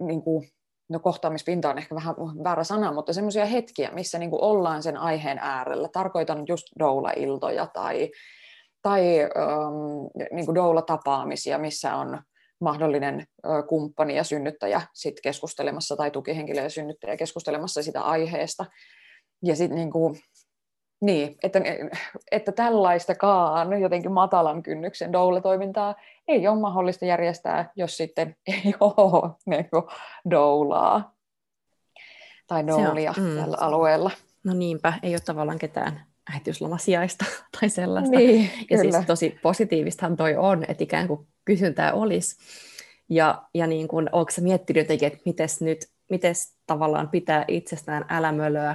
[0.00, 0.22] niin
[0.92, 4.96] no kohtaamispinta on ehkä vähän väärä sana, mutta semmoisia hetkiä, missä niin kuin ollaan sen
[4.96, 5.88] aiheen äärellä.
[5.92, 8.10] Tarkoitan just doula-iltoja tai,
[8.82, 12.22] tai ähm, niin kuin doula-tapaamisia, missä on
[12.60, 18.64] mahdollinen äh, kumppani ja synnyttäjä sit keskustelemassa tai tukihenkilö ja synnyttäjä keskustelemassa sitä aiheesta.
[19.44, 19.90] Ja sitten niin
[21.02, 21.60] niin, että,
[22.30, 25.94] että tällaistakaan jotenkin matalan kynnyksen doula-toimintaa
[26.28, 29.82] ei ole mahdollista järjestää, jos sitten ei ole niin kuin,
[30.30, 31.14] doulaa
[32.46, 33.36] tai doulia mm.
[33.36, 34.10] tällä alueella.
[34.44, 37.24] No niinpä, ei ole tavallaan ketään äitiyslomasijaista
[37.60, 38.16] tai sellaista.
[38.16, 38.92] Niin, ja kyllä.
[38.92, 42.36] siis tosi positiivistahan toi on, että ikään kuin kysyntää olisi.
[43.08, 48.74] Ja, ja niin kuin, onko miettinyt jotenkin, että miten nyt, mites tavallaan pitää itsestään älämölöä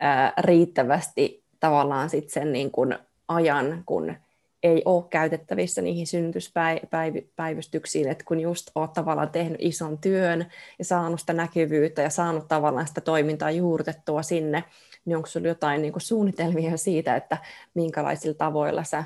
[0.00, 4.14] ää, riittävästi tavallaan sit sen niin kuin ajan, kun
[4.62, 10.46] ei ole käytettävissä niihin synnytyspäivystyksiin, että kun just olet tavallaan tehnyt ison työn
[10.78, 14.64] ja saanut sitä näkyvyyttä ja saanut tavallaan sitä toimintaa juurtettua sinne,
[15.04, 17.38] niin onko sinulla jotain niin kuin suunnitelmia siitä, että
[17.74, 19.04] minkälaisilla tavoilla sä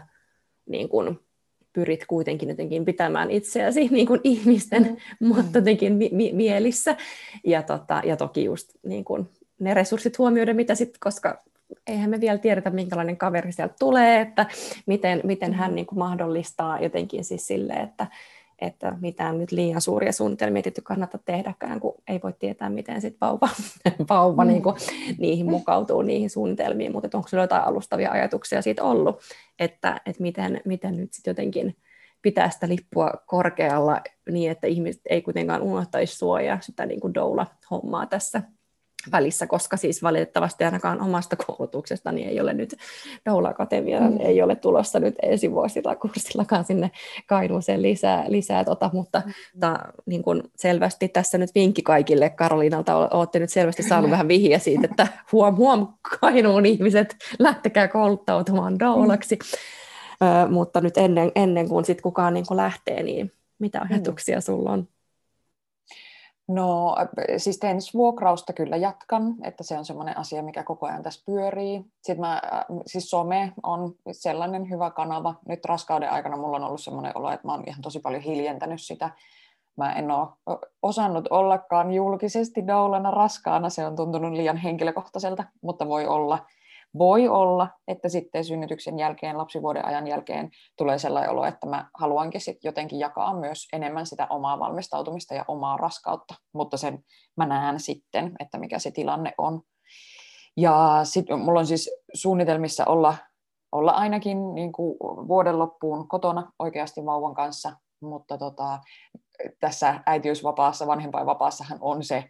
[0.67, 1.19] niin kuin,
[1.73, 4.97] pyrit kuitenkin jotenkin pitämään itseäsi niin kuin ihmisten mm.
[5.29, 6.97] mutta jotenkin mi- mielissä.
[7.45, 9.29] Ja, tota, ja toki just niin kuin,
[9.63, 11.43] ne resurssit huomioida, mitä sitten, koska
[11.87, 14.47] eihän me vielä tiedetä, minkälainen kaveri sieltä tulee, että
[14.87, 15.75] miten, miten hän mm-hmm.
[15.75, 18.07] niin kuin mahdollistaa jotenkin siis sille, että,
[18.59, 23.17] että mitään nyt liian suuria suunnitelmia tietysti kannata tehdäkään, kun ei voi tietää, miten sit
[23.21, 23.49] vauva,
[24.11, 24.51] vauva mm.
[24.51, 24.77] niin kuin,
[25.19, 29.21] niihin mukautuu, niihin suunnitelmiin, mutta onko sinulla jotain alustavia ajatuksia siitä ollut,
[29.59, 31.77] että, että miten, miten nyt sitten jotenkin
[32.23, 38.07] pitää sitä lippua korkealla niin, että ihmiset ei kuitenkaan unohtaisi suojaa sitä niin kuin doula-hommaa
[38.07, 38.43] tässä
[39.13, 42.77] välissä, koska siis valitettavasti ainakaan omasta koulutuksesta niin ei ole nyt
[43.31, 44.21] Doula Akatemia, mm.
[44.21, 46.91] ei ole tulossa nyt ensi vuosilla kurssillakaan sinne
[47.27, 49.33] Kainuuseen lisää, lisää tota, mutta mm.
[49.61, 54.59] ta, niin kuin selvästi tässä nyt vinkki kaikille Karoliinalta, olette nyt selvästi saanut vähän vihjeä
[54.59, 55.89] siitä, että huom huom
[56.21, 59.59] Kainuun ihmiset, lähtekää kouluttautumaan Doulaksi, mm.
[60.23, 64.43] Ö, mutta nyt ennen, ennen kuin sit kukaan niin kuin lähtee, niin mitä ajatuksia mm.
[64.43, 64.89] sulla on?
[66.49, 66.97] No
[67.37, 71.85] siis teen vuokrausta kyllä jatkan, että se on semmoinen asia, mikä koko ajan tässä pyörii.
[72.03, 72.43] Sitten mä,
[72.87, 75.35] siis some on sellainen hyvä kanava.
[75.49, 78.83] Nyt raskauden aikana mulla on ollut semmoinen olo, että mä oon ihan tosi paljon hiljentänyt
[78.83, 79.11] sitä.
[79.77, 80.29] Mä en ole
[80.83, 86.39] osannut ollakaan julkisesti doulana raskaana, se on tuntunut liian henkilökohtaiselta, mutta voi olla–
[86.99, 92.41] voi olla, että sitten synnytyksen jälkeen, lapsivuoden ajan jälkeen tulee sellainen olo, että mä haluankin
[92.41, 97.05] sitten jotenkin jakaa myös enemmän sitä omaa valmistautumista ja omaa raskautta, mutta sen
[97.37, 99.63] mä näen sitten, että mikä se tilanne on.
[100.57, 103.15] Ja sitten mulla on siis suunnitelmissa olla
[103.73, 104.97] olla ainakin niin kuin
[105.29, 108.79] vuoden loppuun kotona oikeasti vauvan kanssa, mutta tota,
[109.61, 112.25] tässä äitiysvapaassa, vanhempainvapaassahan on se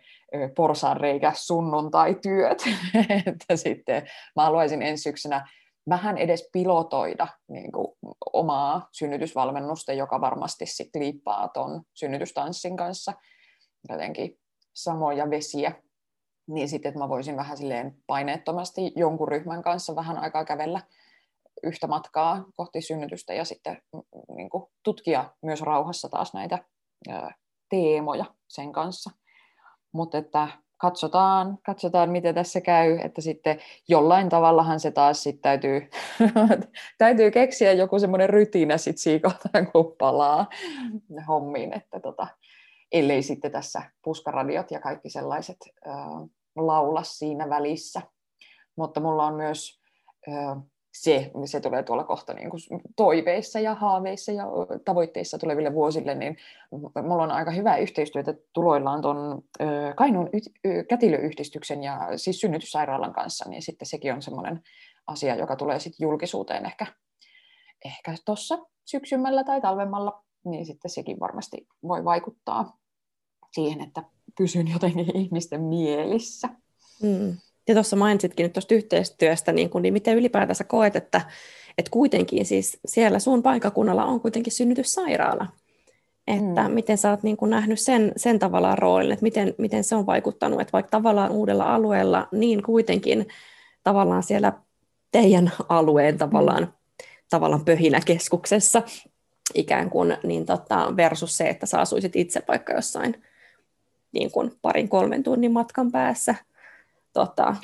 [0.56, 2.62] porsaanreikä sunnuntai-työt,
[3.26, 4.02] että sitten
[4.36, 5.48] mä haluaisin ensi syksynä
[5.88, 7.88] vähän edes pilotoida niin kuin,
[8.32, 13.12] omaa synnytysvalmennusta, joka varmasti sitten liippaa tuon synnytystanssin kanssa.
[13.88, 14.38] Jotenkin
[14.74, 15.72] samoja vesiä,
[16.46, 20.80] niin sitten, että mä voisin vähän silleen paineettomasti jonkun ryhmän kanssa vähän aikaa kävellä
[21.62, 24.02] yhtä matkaa kohti synnytystä ja sitten mm,
[24.36, 26.58] niin kuin, tutkia myös rauhassa taas näitä
[27.68, 29.10] teemoja sen kanssa.
[29.92, 30.48] Mutta että
[30.82, 35.90] katsotaan, katsotaan, miten tässä käy, että sitten jollain tavallahan se taas sit täytyy,
[36.98, 40.46] täytyy keksiä joku semmoinen rytinä sit siinä kohtaa, kun palaa
[41.28, 42.26] hommiin, että tota,
[42.92, 45.94] ellei sitten tässä puskaradiot ja kaikki sellaiset äh,
[46.56, 48.02] laula siinä välissä.
[48.76, 49.80] Mutta mulla on myös
[50.28, 50.62] äh,
[50.92, 52.60] se, se tulee tuolla kohta niin kuin
[52.96, 54.44] toiveissa ja haaveissa ja
[54.84, 56.36] tavoitteissa tuleville vuosille, niin
[57.02, 59.42] mulla on aika hyvää yhteistyötä tuloillaan tuon
[59.96, 60.30] Kainuun
[60.88, 64.62] kätilöyhdistyksen ja siis synnytyssairaalan kanssa, niin sitten sekin on semmoinen
[65.06, 66.86] asia, joka tulee sitten julkisuuteen ehkä,
[67.84, 72.78] ehkä tuossa syksymällä tai talvemmalla, niin sitten sekin varmasti voi vaikuttaa
[73.54, 74.02] siihen, että
[74.38, 76.48] pysyn jotenkin ihmisten mielissä.
[77.02, 77.36] Mm.
[77.68, 81.20] Ja tuossa mainitsitkin nyt tuosta yhteistyöstä, niin, kun, niin miten ylipäätänsä koet, että,
[81.78, 85.46] että kuitenkin siis siellä sun paikakunnalla on kuitenkin synnytyssairaala.
[86.26, 86.74] Että mm.
[86.74, 90.60] miten sä oot niin nähnyt sen, sen tavallaan roolin, että miten, miten se on vaikuttanut,
[90.60, 93.26] että vaikka tavallaan uudella alueella, niin kuitenkin
[93.84, 94.52] tavallaan siellä
[95.12, 96.72] teidän alueen tavallaan, mm.
[97.30, 98.82] tavallaan pöhinäkeskuksessa
[99.54, 103.22] ikään kuin, niin tota, versus se, että sä asuisit itse vaikka jossain
[104.12, 106.34] niin kuin parin kolmen tunnin matkan päässä–
[107.12, 107.56] tota,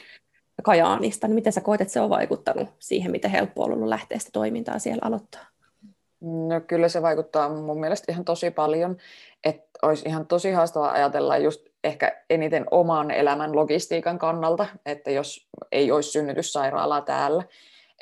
[0.63, 4.19] Kajaanista, niin miten sä koet, että se on vaikuttanut siihen, miten helppo on ollut lähteä
[4.19, 5.47] sitä toimintaa siellä aloittaa?
[6.21, 8.97] No kyllä se vaikuttaa mun mielestä ihan tosi paljon,
[9.45, 15.49] että olisi ihan tosi haastavaa ajatella just ehkä eniten oman elämän logistiikan kannalta, että jos
[15.73, 17.43] ei olisi synnytyssairaalaa täällä,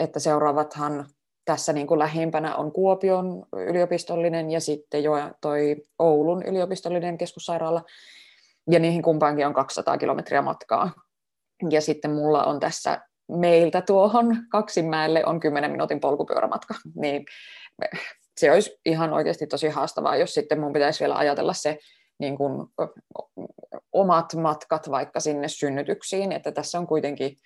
[0.01, 1.07] että seuraavathan
[1.45, 7.83] tässä niin kuin lähimpänä on Kuopion yliopistollinen ja sitten jo toi Oulun yliopistollinen keskussairaala,
[8.71, 10.91] ja niihin kumpaankin on 200 kilometriä matkaa,
[11.71, 17.25] ja sitten mulla on tässä meiltä tuohon Kaksinmäelle on 10 minuutin polkupyörämatka, niin
[18.37, 21.79] se olisi ihan oikeasti tosi haastavaa, jos sitten mun pitäisi vielä ajatella se
[22.19, 22.69] niin kuin,
[23.93, 27.37] omat matkat vaikka sinne synnytyksiin, että tässä on kuitenkin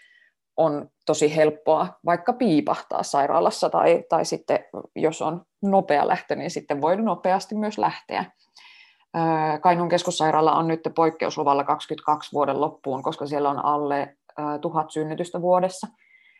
[0.56, 4.58] on tosi helppoa vaikka piipahtaa sairaalassa tai, tai sitten
[4.96, 8.24] jos on nopea lähtö, niin sitten voi nopeasti myös lähteä.
[9.60, 14.16] Kainuun keskussairaala on nyt poikkeusluvalla 22 vuoden loppuun, koska siellä on alle
[14.60, 15.86] tuhat synnytystä vuodessa.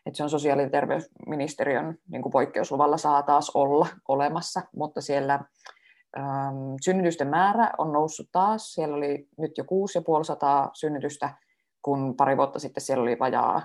[0.06, 5.34] Et se on sosiaali- ja terveysministeriön niin kuin poikkeusluvalla saa taas olla olemassa, mutta siellä
[6.18, 8.72] äm, synnytysten määrä on noussut taas.
[8.72, 11.34] Siellä oli nyt jo 6500 synnytystä,
[11.82, 13.62] kun pari vuotta sitten siellä oli vajaa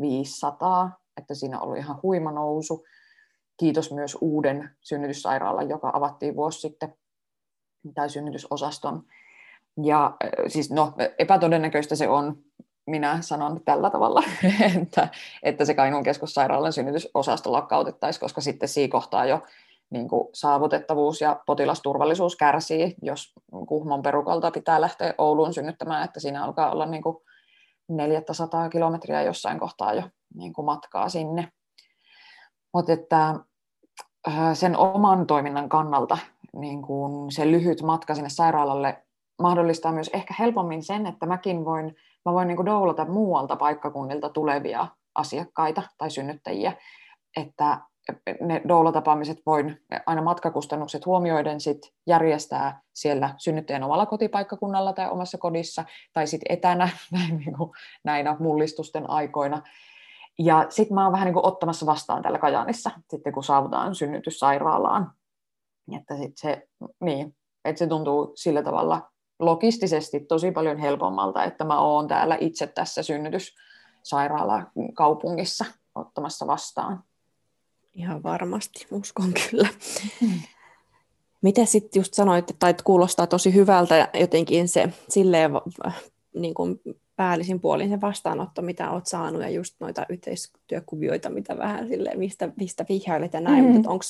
[0.00, 2.84] 500, että siinä oli ihan huima nousu.
[3.56, 6.94] Kiitos myös uuden synnytyssairaalan, joka avattiin vuosi sitten
[7.94, 9.02] tai synnytysosaston.
[9.82, 10.16] Ja
[10.48, 12.38] siis no, epätodennäköistä se on,
[12.86, 14.22] minä sanon tällä tavalla,
[14.82, 15.08] että,
[15.42, 19.42] että se Kainuun keskussairaalan synnytysosasto lakkautettaisiin, koska sitten siinä kohtaa jo
[19.90, 23.32] niin kuin saavutettavuus ja potilasturvallisuus kärsii, jos
[23.68, 27.16] Kuhmon perukalta pitää lähteä Ouluun synnyttämään, että siinä alkaa olla niin kuin
[27.88, 30.02] 400 kilometriä jossain kohtaa jo
[30.34, 31.52] niin kuin matkaa sinne.
[32.74, 33.34] Mutta että
[34.54, 36.18] sen oman toiminnan kannalta
[36.60, 39.02] niin kuin se lyhyt matka sinne sairaalalle
[39.42, 44.28] mahdollistaa myös ehkä helpommin sen, että mäkin voin, mä voin niin kuin doulata muualta paikkakunnilta
[44.28, 46.72] tulevia asiakkaita tai synnyttäjiä,
[47.36, 47.80] että
[48.40, 55.84] ne doulatapaamiset voin aina matkakustannukset huomioiden sit järjestää siellä synnyttäjän omalla kotipaikkakunnalla tai omassa kodissa
[56.12, 57.70] tai sitten etänä näin niin kuin
[58.04, 59.62] näinä mullistusten aikoina.
[60.38, 65.12] Ja sitten mä oon vähän niin kuin ottamassa vastaan täällä Kajaanissa, sitten kun saavutaan synnytyssairaalaan.
[65.96, 66.68] Että sit se,
[67.00, 72.66] niin, että se tuntuu sillä tavalla logistisesti tosi paljon helpommalta, että mä oon täällä itse
[72.66, 74.62] tässä synnytyssairaala
[74.94, 75.64] kaupungissa
[75.94, 77.04] ottamassa vastaan.
[77.94, 79.68] Ihan varmasti, uskon kyllä.
[80.20, 80.40] Hmm.
[81.42, 85.50] Miten sitten just sanoit, että kuulostaa tosi hyvältä jotenkin se silleen
[86.34, 86.80] niin kuin
[87.18, 92.48] päällisin puolin se vastaanotto, mitä olet saanut, ja just noita yhteistyökuvioita, mitä vähän sille, mistä,
[92.56, 93.70] mistä vihjailet ja näin, mm.
[93.70, 94.04] mutta onko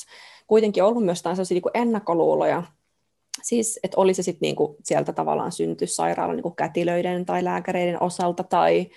[0.47, 2.63] kuitenkin ollut myös sellaisia niin ennakkoluuloja,
[3.43, 8.89] siis, että oli se sitten niinku sieltä tavallaan syntyssairaalan niinku kätilöiden tai lääkäreiden osalta tai,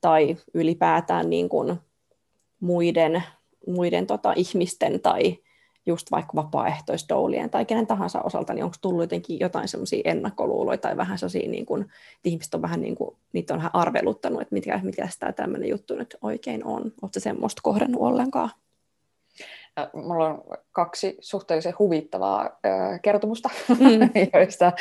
[0.00, 1.76] tai ylipäätään niinku
[2.60, 3.22] muiden
[3.66, 5.38] muiden tota, ihmisten tai
[5.86, 10.96] just vaikka vapaaehtoisdoulien tai kenen tahansa osalta, niin onko tullut jotenkin jotain semmoisia ennakkoluuloja tai
[10.96, 14.54] vähän sellaisia, niin kuin, että ihmiset on vähän niin kuin, niitä on vähän arveluttanut, että
[14.54, 16.82] mikä, mikä tämä tämmöinen juttu nyt oikein on.
[16.82, 18.50] Oletko semmoista kohdannut ollenkaan?
[19.92, 22.50] Mulla on kaksi suhteellisen huvittavaa
[23.02, 24.10] kertomusta, mm.
[24.34, 24.72] joista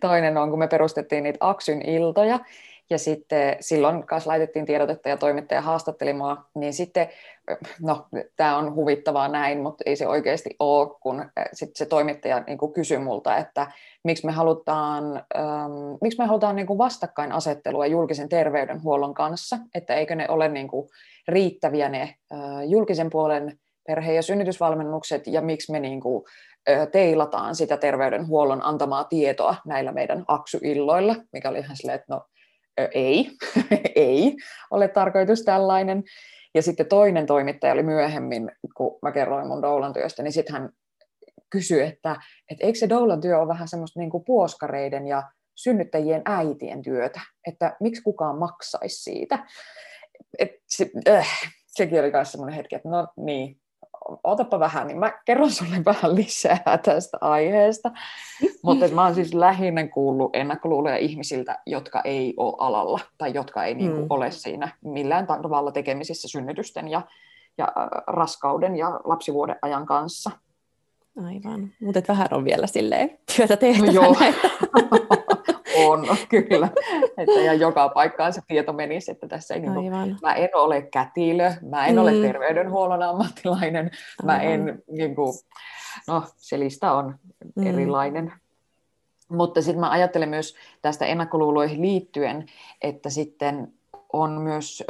[0.00, 2.40] toinen on, kun me perustettiin niitä Aksyn iltoja,
[2.90, 7.08] ja sitten silloin kanssa laitettiin tiedotetta ja toimittaja haastatteli mua, niin sitten,
[7.82, 12.58] no tämä on huvittavaa näin, mutta ei se oikeasti ole, kun sitten se toimittaja niin
[12.58, 13.72] kuin kysyi multa, että
[14.04, 20.14] miksi me halutaan, ähm, miksi me halutaan niin kuin vastakkainasettelua julkisen terveydenhuollon kanssa, että eikö
[20.14, 20.88] ne ole niin kuin
[21.28, 26.24] riittäviä ne äh, julkisen puolen perhe- ja synnytysvalmennukset ja miksi me niin kuin,
[26.92, 32.24] teilataan sitä terveydenhuollon antamaa tietoa näillä meidän aksuilloilla, mikä oli ihan silleen, että no
[32.86, 33.30] ei,
[33.94, 34.36] ei
[34.70, 36.02] ole tarkoitus tällainen.
[36.54, 40.70] Ja sitten toinen toimittaja oli myöhemmin, kun mä kerroin mun doulan työstä, niin sitten hän
[41.50, 42.16] kysyi, että,
[42.50, 45.22] että eikö se doulan työ ole vähän semmoista niin kuin puoskareiden ja
[45.54, 49.46] synnyttäjien äitien työtä, että miksi kukaan maksaisi siitä.
[50.38, 53.60] Et se, äh, sekin oli myös semmoinen hetki, että no niin,
[54.24, 57.90] otapa vähän, niin mä kerron sulle vähän lisää tästä aiheesta.
[58.62, 63.74] Mutta mä oon siis lähinnä kuullut ennakkoluuloja ihmisiltä, jotka ei ole alalla tai jotka ei
[63.74, 64.06] niinku mm.
[64.10, 67.02] ole siinä millään tavalla tekemisissä synnytysten ja,
[67.58, 67.72] ja
[68.06, 70.30] raskauden ja lapsivuoden ajan kanssa.
[71.24, 73.92] Aivan, mutta vähän on vielä silleen työtä tehtävänä.
[73.92, 74.16] No joo.
[75.86, 76.68] on, kyllä.
[77.18, 79.82] Että ja joka paikkaan se tieto menisi, että tässä ei niinku,
[80.22, 82.00] mä en ole kätilö, mä en mm.
[82.00, 83.90] ole terveydenhuollon ammattilainen,
[84.24, 84.46] mä Aivan.
[84.46, 85.34] en, niinku,
[86.08, 87.18] no se lista on
[87.56, 87.66] mm.
[87.66, 88.32] erilainen.
[89.28, 92.46] Mutta sitten mä ajattelen myös tästä ennakkoluuloihin liittyen,
[92.82, 93.72] että sitten
[94.12, 94.84] on myös,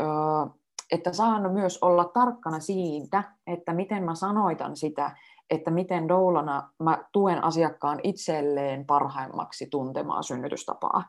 [0.92, 5.16] että saan myös olla tarkkana siitä, että miten mä sanoitan sitä,
[5.50, 11.04] että miten doulana mä tuen asiakkaan itselleen parhaimmaksi tuntemaa synnytystapaa.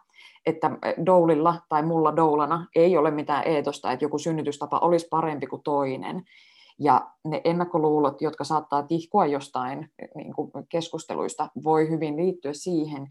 [0.45, 0.71] Että
[1.05, 6.23] doulilla tai mulla doulana ei ole mitään eetosta, että joku synnytystapa olisi parempi kuin toinen.
[6.79, 13.07] Ja ne ennakkoluulot, jotka saattaa tihkua jostain niin kuin keskusteluista, voi hyvin liittyä siihen,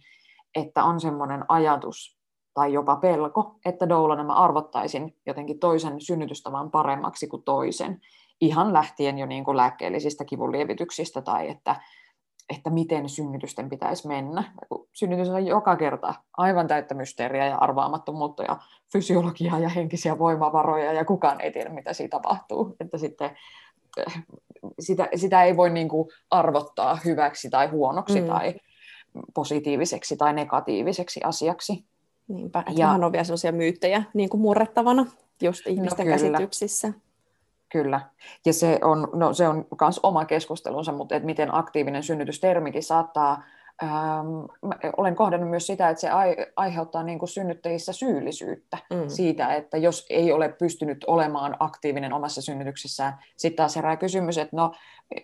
[0.55, 2.19] että on semmoinen ajatus
[2.55, 8.01] tai jopa pelko, että doulana mä arvottaisin jotenkin toisen synnytystavan paremmaksi kuin toisen.
[8.41, 11.77] Ihan lähtien jo niin kuin lääkkeellisistä kivunlievityksistä tai että,
[12.57, 14.53] että miten synnytysten pitäisi mennä.
[14.93, 18.57] Synnytys on joka kerta aivan täyttä mysteeriä ja arvaamattomuutta ja
[18.93, 22.77] fysiologiaa ja henkisiä voimavaroja ja kukaan ei tiedä, mitä siinä tapahtuu.
[22.81, 23.31] Että sitten
[23.97, 24.23] eh,
[24.81, 28.27] sitä, sitä ei voi niin kuin arvottaa hyväksi tai huonoksi mm.
[28.27, 28.55] tai
[29.35, 31.85] positiiviseksi tai negatiiviseksi asiaksi.
[32.29, 35.07] Niinpä, että ja, on vielä sellaisia myyttejä niin kuin murrettavana
[35.43, 36.93] just no ihmisten no käsityksissä.
[37.73, 38.01] Kyllä,
[38.47, 43.43] ja se on, no, se on myös oma keskustelunsa, mutta että miten aktiivinen synnytystermikin saattaa,
[43.83, 44.27] ähm,
[44.97, 49.09] olen kohdannut myös sitä, että se ai, aiheuttaa niin kuin synnyttäjissä syyllisyyttä mm.
[49.09, 54.57] siitä, että jos ei ole pystynyt olemaan aktiivinen omassa synnytyksessään, sitten taas herää kysymys, että
[54.57, 54.73] no,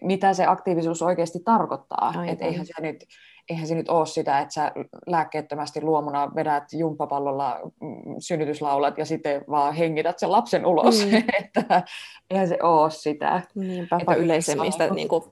[0.01, 3.05] mitä se aktiivisuus oikeasti tarkoittaa, että eihän se nyt
[3.51, 4.73] eihän se nyt ole sitä, että sä
[5.07, 11.07] lääkkeettömästi luomuna vedät jumppapallolla mm, synnytyslaulat ja sitten vaan hengität sen lapsen ulos.
[11.07, 11.15] Mm.
[11.45, 11.83] että
[12.31, 13.43] eihän se ole sitä.
[13.55, 15.25] Niinpä, että yleisemmistä niin kuin,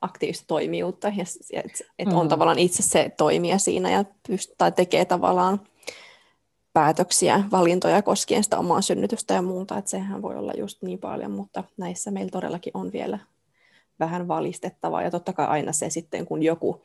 [0.00, 1.24] aktiivista toimijuutta, ja,
[1.64, 2.16] että et mm.
[2.16, 5.60] on tavallaan itse se toimija siinä ja pyst- tai tekee tavallaan
[6.72, 11.30] päätöksiä, valintoja koskien sitä omaa synnytystä ja muuta, että sehän voi olla just niin paljon,
[11.30, 13.18] mutta näissä meillä todellakin on vielä
[14.00, 16.82] vähän valistettavaa, ja totta kai aina se sitten, kun joku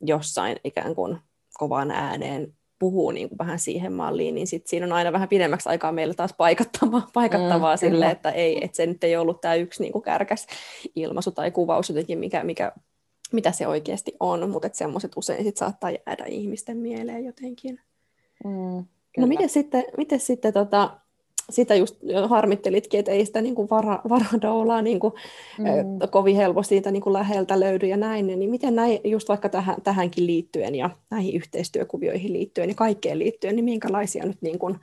[0.00, 1.18] jossain ikään kuin
[1.58, 5.68] kovaan ääneen puhuu niin kuin vähän siihen malliin, niin sit siinä on aina vähän pidemmäksi
[5.68, 9.54] aikaa meillä taas paikattavaa, paikattavaa mm, sille, että ei, että se nyt ei ollut tämä
[9.54, 10.46] yksi niin kuin kärkäs
[10.96, 12.72] ilmaisu tai kuvaus jotenkin, mikä, mikä,
[13.32, 17.80] mitä se oikeasti on, mutta semmoiset usein sit saattaa jäädä ihmisten mieleen jotenkin.
[18.44, 18.84] Mm,
[19.18, 21.00] no miten sitten, miten sitten tota,
[21.50, 21.96] sitä just
[22.28, 25.14] harmittelitkin, että ei sitä niin kuin vara, varadoulaa niin kuin,
[25.58, 25.64] mm.
[26.10, 29.76] kovin helposti siitä niin kuin läheltä löydy ja näin, niin miten näin, just vaikka tähän,
[29.84, 34.80] tähänkin liittyen ja näihin yhteistyökuvioihin liittyen ja kaikkeen liittyen, niin minkälaisia nyt niin kuin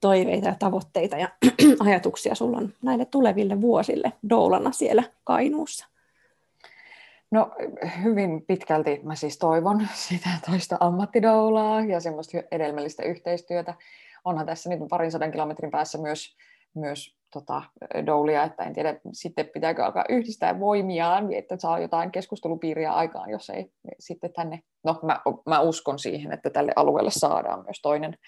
[0.00, 1.28] toiveita ja tavoitteita ja
[1.86, 5.86] ajatuksia sulla on näille tuleville vuosille doulana siellä Kainuussa?
[7.30, 7.50] No
[8.04, 13.74] hyvin pitkälti mä siis toivon sitä toista ammattidoulaa ja semmoista edelmällistä yhteistyötä
[14.26, 16.36] onhan tässä nyt parin sadan kilometrin päässä myös,
[16.74, 17.62] myös tota,
[18.06, 23.50] doulia, että en tiedä sitten pitääkö alkaa yhdistää voimiaan, että saa jotain keskustelupiiriä aikaan, jos
[23.50, 28.18] ei sitten tänne, no mä, mä uskon siihen, että tälle alueelle saadaan myös toinen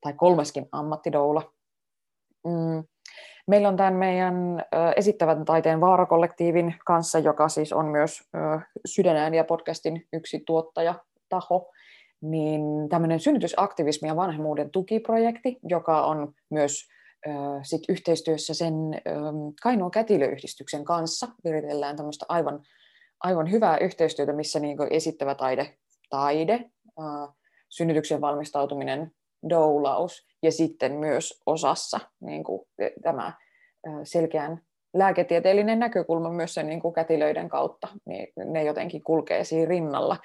[0.00, 1.52] tai kolmaskin ammattidoula.
[2.44, 2.84] Mm.
[3.46, 4.64] Meillä on tämän meidän
[4.96, 8.22] esittävän taiteen vaarakollektiivin kanssa, joka siis on myös
[8.86, 11.70] Sydänään ja podcastin yksi tuottajataho,
[12.30, 16.88] niin tämmöinen synnytysaktivismi ja vanhemmuuden tukiprojekti, joka on myös
[17.62, 18.74] sit yhteistyössä sen
[19.62, 22.62] Kainuun kätilöyhdistyksen kanssa viritellään tämmöistä aivan,
[23.20, 25.76] aivan hyvää yhteistyötä, missä niin esittävä taide,
[26.10, 26.70] taide,
[27.68, 29.10] synnytyksen valmistautuminen,
[29.48, 32.66] doulaus ja sitten myös osassa niin kuin
[33.02, 33.32] tämä
[34.04, 34.62] selkeän
[34.94, 40.16] lääketieteellinen näkökulma myös sen niin kuin kätilöiden kautta, niin ne jotenkin kulkee siinä rinnalla.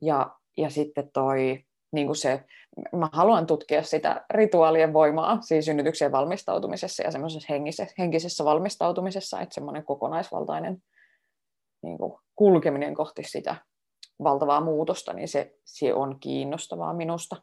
[0.00, 2.44] Ja, ja sitten toi niin kuin se,
[2.92, 9.54] mä haluan tutkia sitä rituaalien voimaa siis synnytykseen valmistautumisessa ja semmoisessa henkisessä, henkisessä valmistautumisessa, että
[9.54, 10.82] semmoinen kokonaisvaltainen
[11.82, 13.56] niin kuin kulkeminen kohti sitä
[14.22, 17.36] valtavaa muutosta, niin se, se on kiinnostavaa minusta.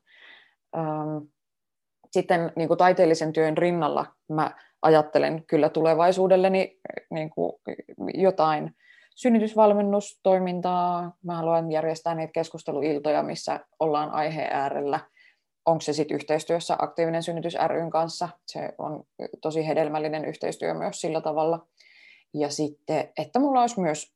[2.11, 4.51] Sitten niin kuin taiteellisen työn rinnalla mä
[4.81, 7.53] ajattelen kyllä tulevaisuudelleni niin kuin
[8.13, 8.75] jotain
[9.17, 11.11] synnytysvalmennustoimintaa.
[11.23, 14.99] Mä haluan järjestää niitä keskusteluiltoja, missä ollaan aiheen äärellä.
[15.65, 18.29] Onko se sitten yhteistyössä aktiivinen synnytys ryn kanssa?
[18.45, 19.03] Se on
[19.41, 21.65] tosi hedelmällinen yhteistyö myös sillä tavalla.
[22.33, 24.13] Ja sitten, että mulla olisi myös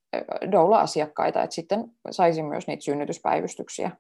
[0.52, 3.91] doula-asiakkaita, että sitten saisin myös niitä synnytyspäivystyksiä.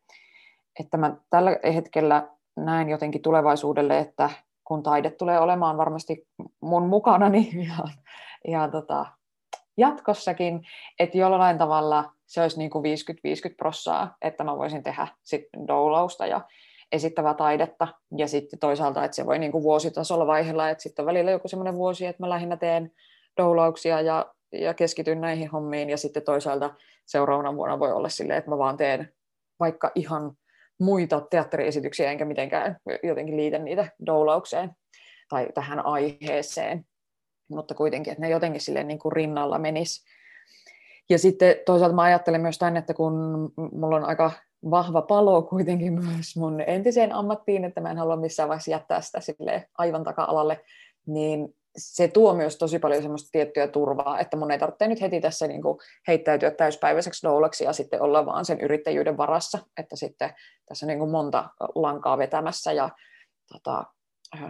[0.79, 4.29] Että mä tällä hetkellä näen jotenkin tulevaisuudelle, että
[4.63, 6.27] kun taide tulee olemaan varmasti
[6.61, 7.89] mun mukana, niin ihan,
[8.47, 9.05] ihan tota,
[9.77, 10.61] jatkossakin,
[10.99, 12.85] että jollain tavalla se olisi niin kuin
[13.51, 16.41] 50-50 prossaa, että mä voisin tehdä sit doulausta ja
[16.91, 21.07] esittävää taidetta, ja sitten toisaalta, että se voi niin kuin vuositasolla vaihella, että sitten on
[21.07, 22.91] välillä joku semmoinen vuosi, että mä lähinnä teen
[23.37, 26.73] doulauksia ja, ja keskityn näihin hommiin, ja sitten toisaalta
[27.05, 29.13] seuraavana vuonna voi olla silleen, että mä vaan teen
[29.59, 30.31] vaikka ihan
[30.79, 34.71] muita teatteriesityksiä, enkä mitenkään jotenkin liitä niitä doulaukseen
[35.29, 36.85] tai tähän aiheeseen
[37.51, 40.05] mutta kuitenkin, että ne jotenkin silleen niin kuin rinnalla menis.
[41.09, 43.13] Ja sitten toisaalta mä ajattelen myös tämän, että kun
[43.71, 44.31] mulla on aika
[44.71, 49.19] vahva palo kuitenkin myös mun entiseen ammattiin, että mä en halua missään vaiheessa jättää sitä
[49.19, 50.59] sille aivan taka-alalle,
[51.05, 55.21] niin se tuo myös tosi paljon semmoista tiettyä turvaa, että mun ei tarvitse nyt heti
[55.21, 55.77] tässä niin kuin
[56.07, 60.33] heittäytyä täyspäiväiseksi doulaksi ja sitten olla vaan sen yrittäjyyden varassa, että sitten
[60.65, 62.89] tässä on niin kuin monta lankaa vetämässä ja
[63.53, 63.83] tota,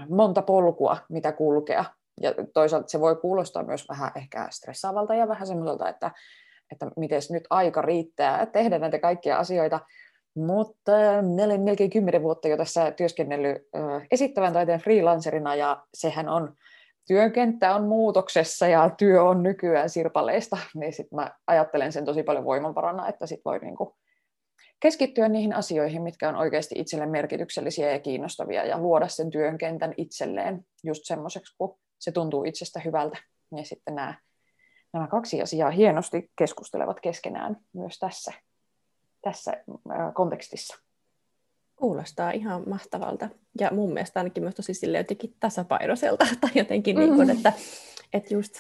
[0.10, 1.86] monta polkua, mitä kulkea,
[2.22, 6.12] ja toisaalta se voi kuulostaa myös vähän ehkä stressaavalta ja vähän semmoiselta, että,
[6.72, 9.80] että miten nyt aika riittää tehdä näitä kaikkia asioita.
[10.36, 10.92] Mutta
[11.36, 13.62] mä olen melkein kymmenen vuotta jo tässä työskennellyt
[14.12, 16.56] esittävän taiteen freelancerina ja sehän on,
[17.08, 22.46] työkenttä on muutoksessa ja työ on nykyään sirpaleista, niin sitten mä ajattelen sen tosi paljon
[22.46, 23.96] voimanvarana, että sit voi niinku
[24.80, 30.66] keskittyä niihin asioihin, mitkä on oikeasti itselle merkityksellisiä ja kiinnostavia ja luoda sen työnkentän itselleen
[30.84, 31.72] just semmoiseksi kuin
[32.02, 33.18] se tuntuu itsestä hyvältä.
[33.58, 34.14] Ja sitten nämä,
[34.94, 38.34] nämä kaksi asiaa hienosti keskustelevat keskenään myös tässä,
[39.22, 39.64] tässä
[40.14, 40.78] kontekstissa.
[41.76, 43.30] Kuulostaa ihan mahtavalta.
[43.60, 46.26] Ja mun mielestä ainakin myös tosi sille jotenkin tasapainoiselta.
[46.42, 47.10] Tai jotenkin, mm-hmm.
[47.10, 47.54] niin kuin, että,
[48.14, 48.56] että just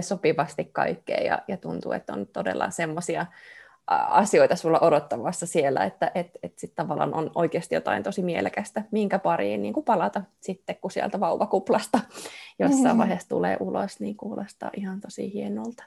[0.00, 1.20] sopivasti kaikkea.
[1.20, 3.26] Ja, ja tuntuu, että on todella semmoisia
[3.90, 9.18] asioita sulla odottamassa siellä, että et, et sit tavallaan on oikeasti jotain tosi mielekästä, minkä
[9.18, 12.00] pariin niin kuin palata sitten, kun sieltä vauvakuplasta
[12.58, 15.84] jossain vaiheessa tulee ulos, niin kuulostaa ihan tosi hienolta.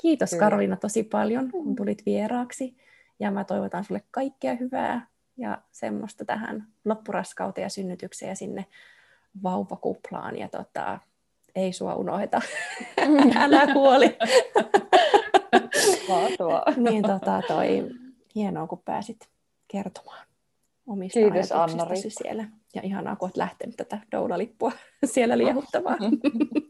[0.00, 0.40] Kiitos Kyllä.
[0.40, 1.76] Karolina tosi paljon, kun mm-hmm.
[1.76, 2.76] tulit vieraaksi,
[3.20, 8.66] ja mä toivotan sulle kaikkea hyvää ja semmoista tähän loppuraskauteen ja synnytykseen ja sinne
[9.42, 10.98] vauvakuplaan, ja tota,
[11.54, 12.40] ei sua unoheta,
[13.42, 14.16] älä kuoli.
[16.08, 16.64] Mahtavaa.
[16.76, 17.90] niin tota, toi,
[18.34, 19.28] hienoa, kun pääsit
[19.68, 20.26] kertomaan
[20.86, 22.44] omista Kiitos, anna siellä.
[22.74, 24.72] Ja ihanaa, kun olet lähtenyt tätä doulalippua
[25.04, 25.98] siellä liehuttamaan.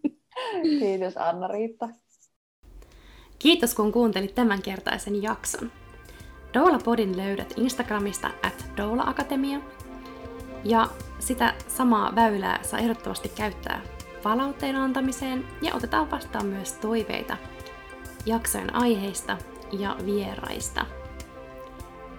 [0.81, 1.89] Kiitos Anna-Riitta.
[3.39, 5.73] Kiitos, kun kuuntelit tämänkertaisen jakson.
[6.55, 9.61] Doula-podin löydät Instagramista at Doula Akatemia.
[10.65, 10.89] Ja
[11.19, 13.81] sitä samaa väylää saa ehdottomasti käyttää
[14.23, 17.37] palautteen antamiseen ja otetaan vastaan myös toiveita
[18.27, 19.37] jaksojen aiheista
[19.73, 20.87] ja vieraista.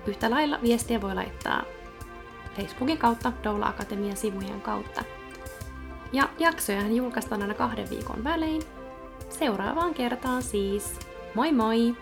[0.07, 1.63] Yhtä lailla viestiä voi laittaa
[2.55, 5.03] Facebookin kautta, Doula Akatemian sivujen kautta.
[6.13, 8.61] Ja jaksoja julkaistaan aina kahden viikon välein.
[9.29, 10.99] Seuraavaan kertaan siis.
[11.35, 11.95] Moi moi!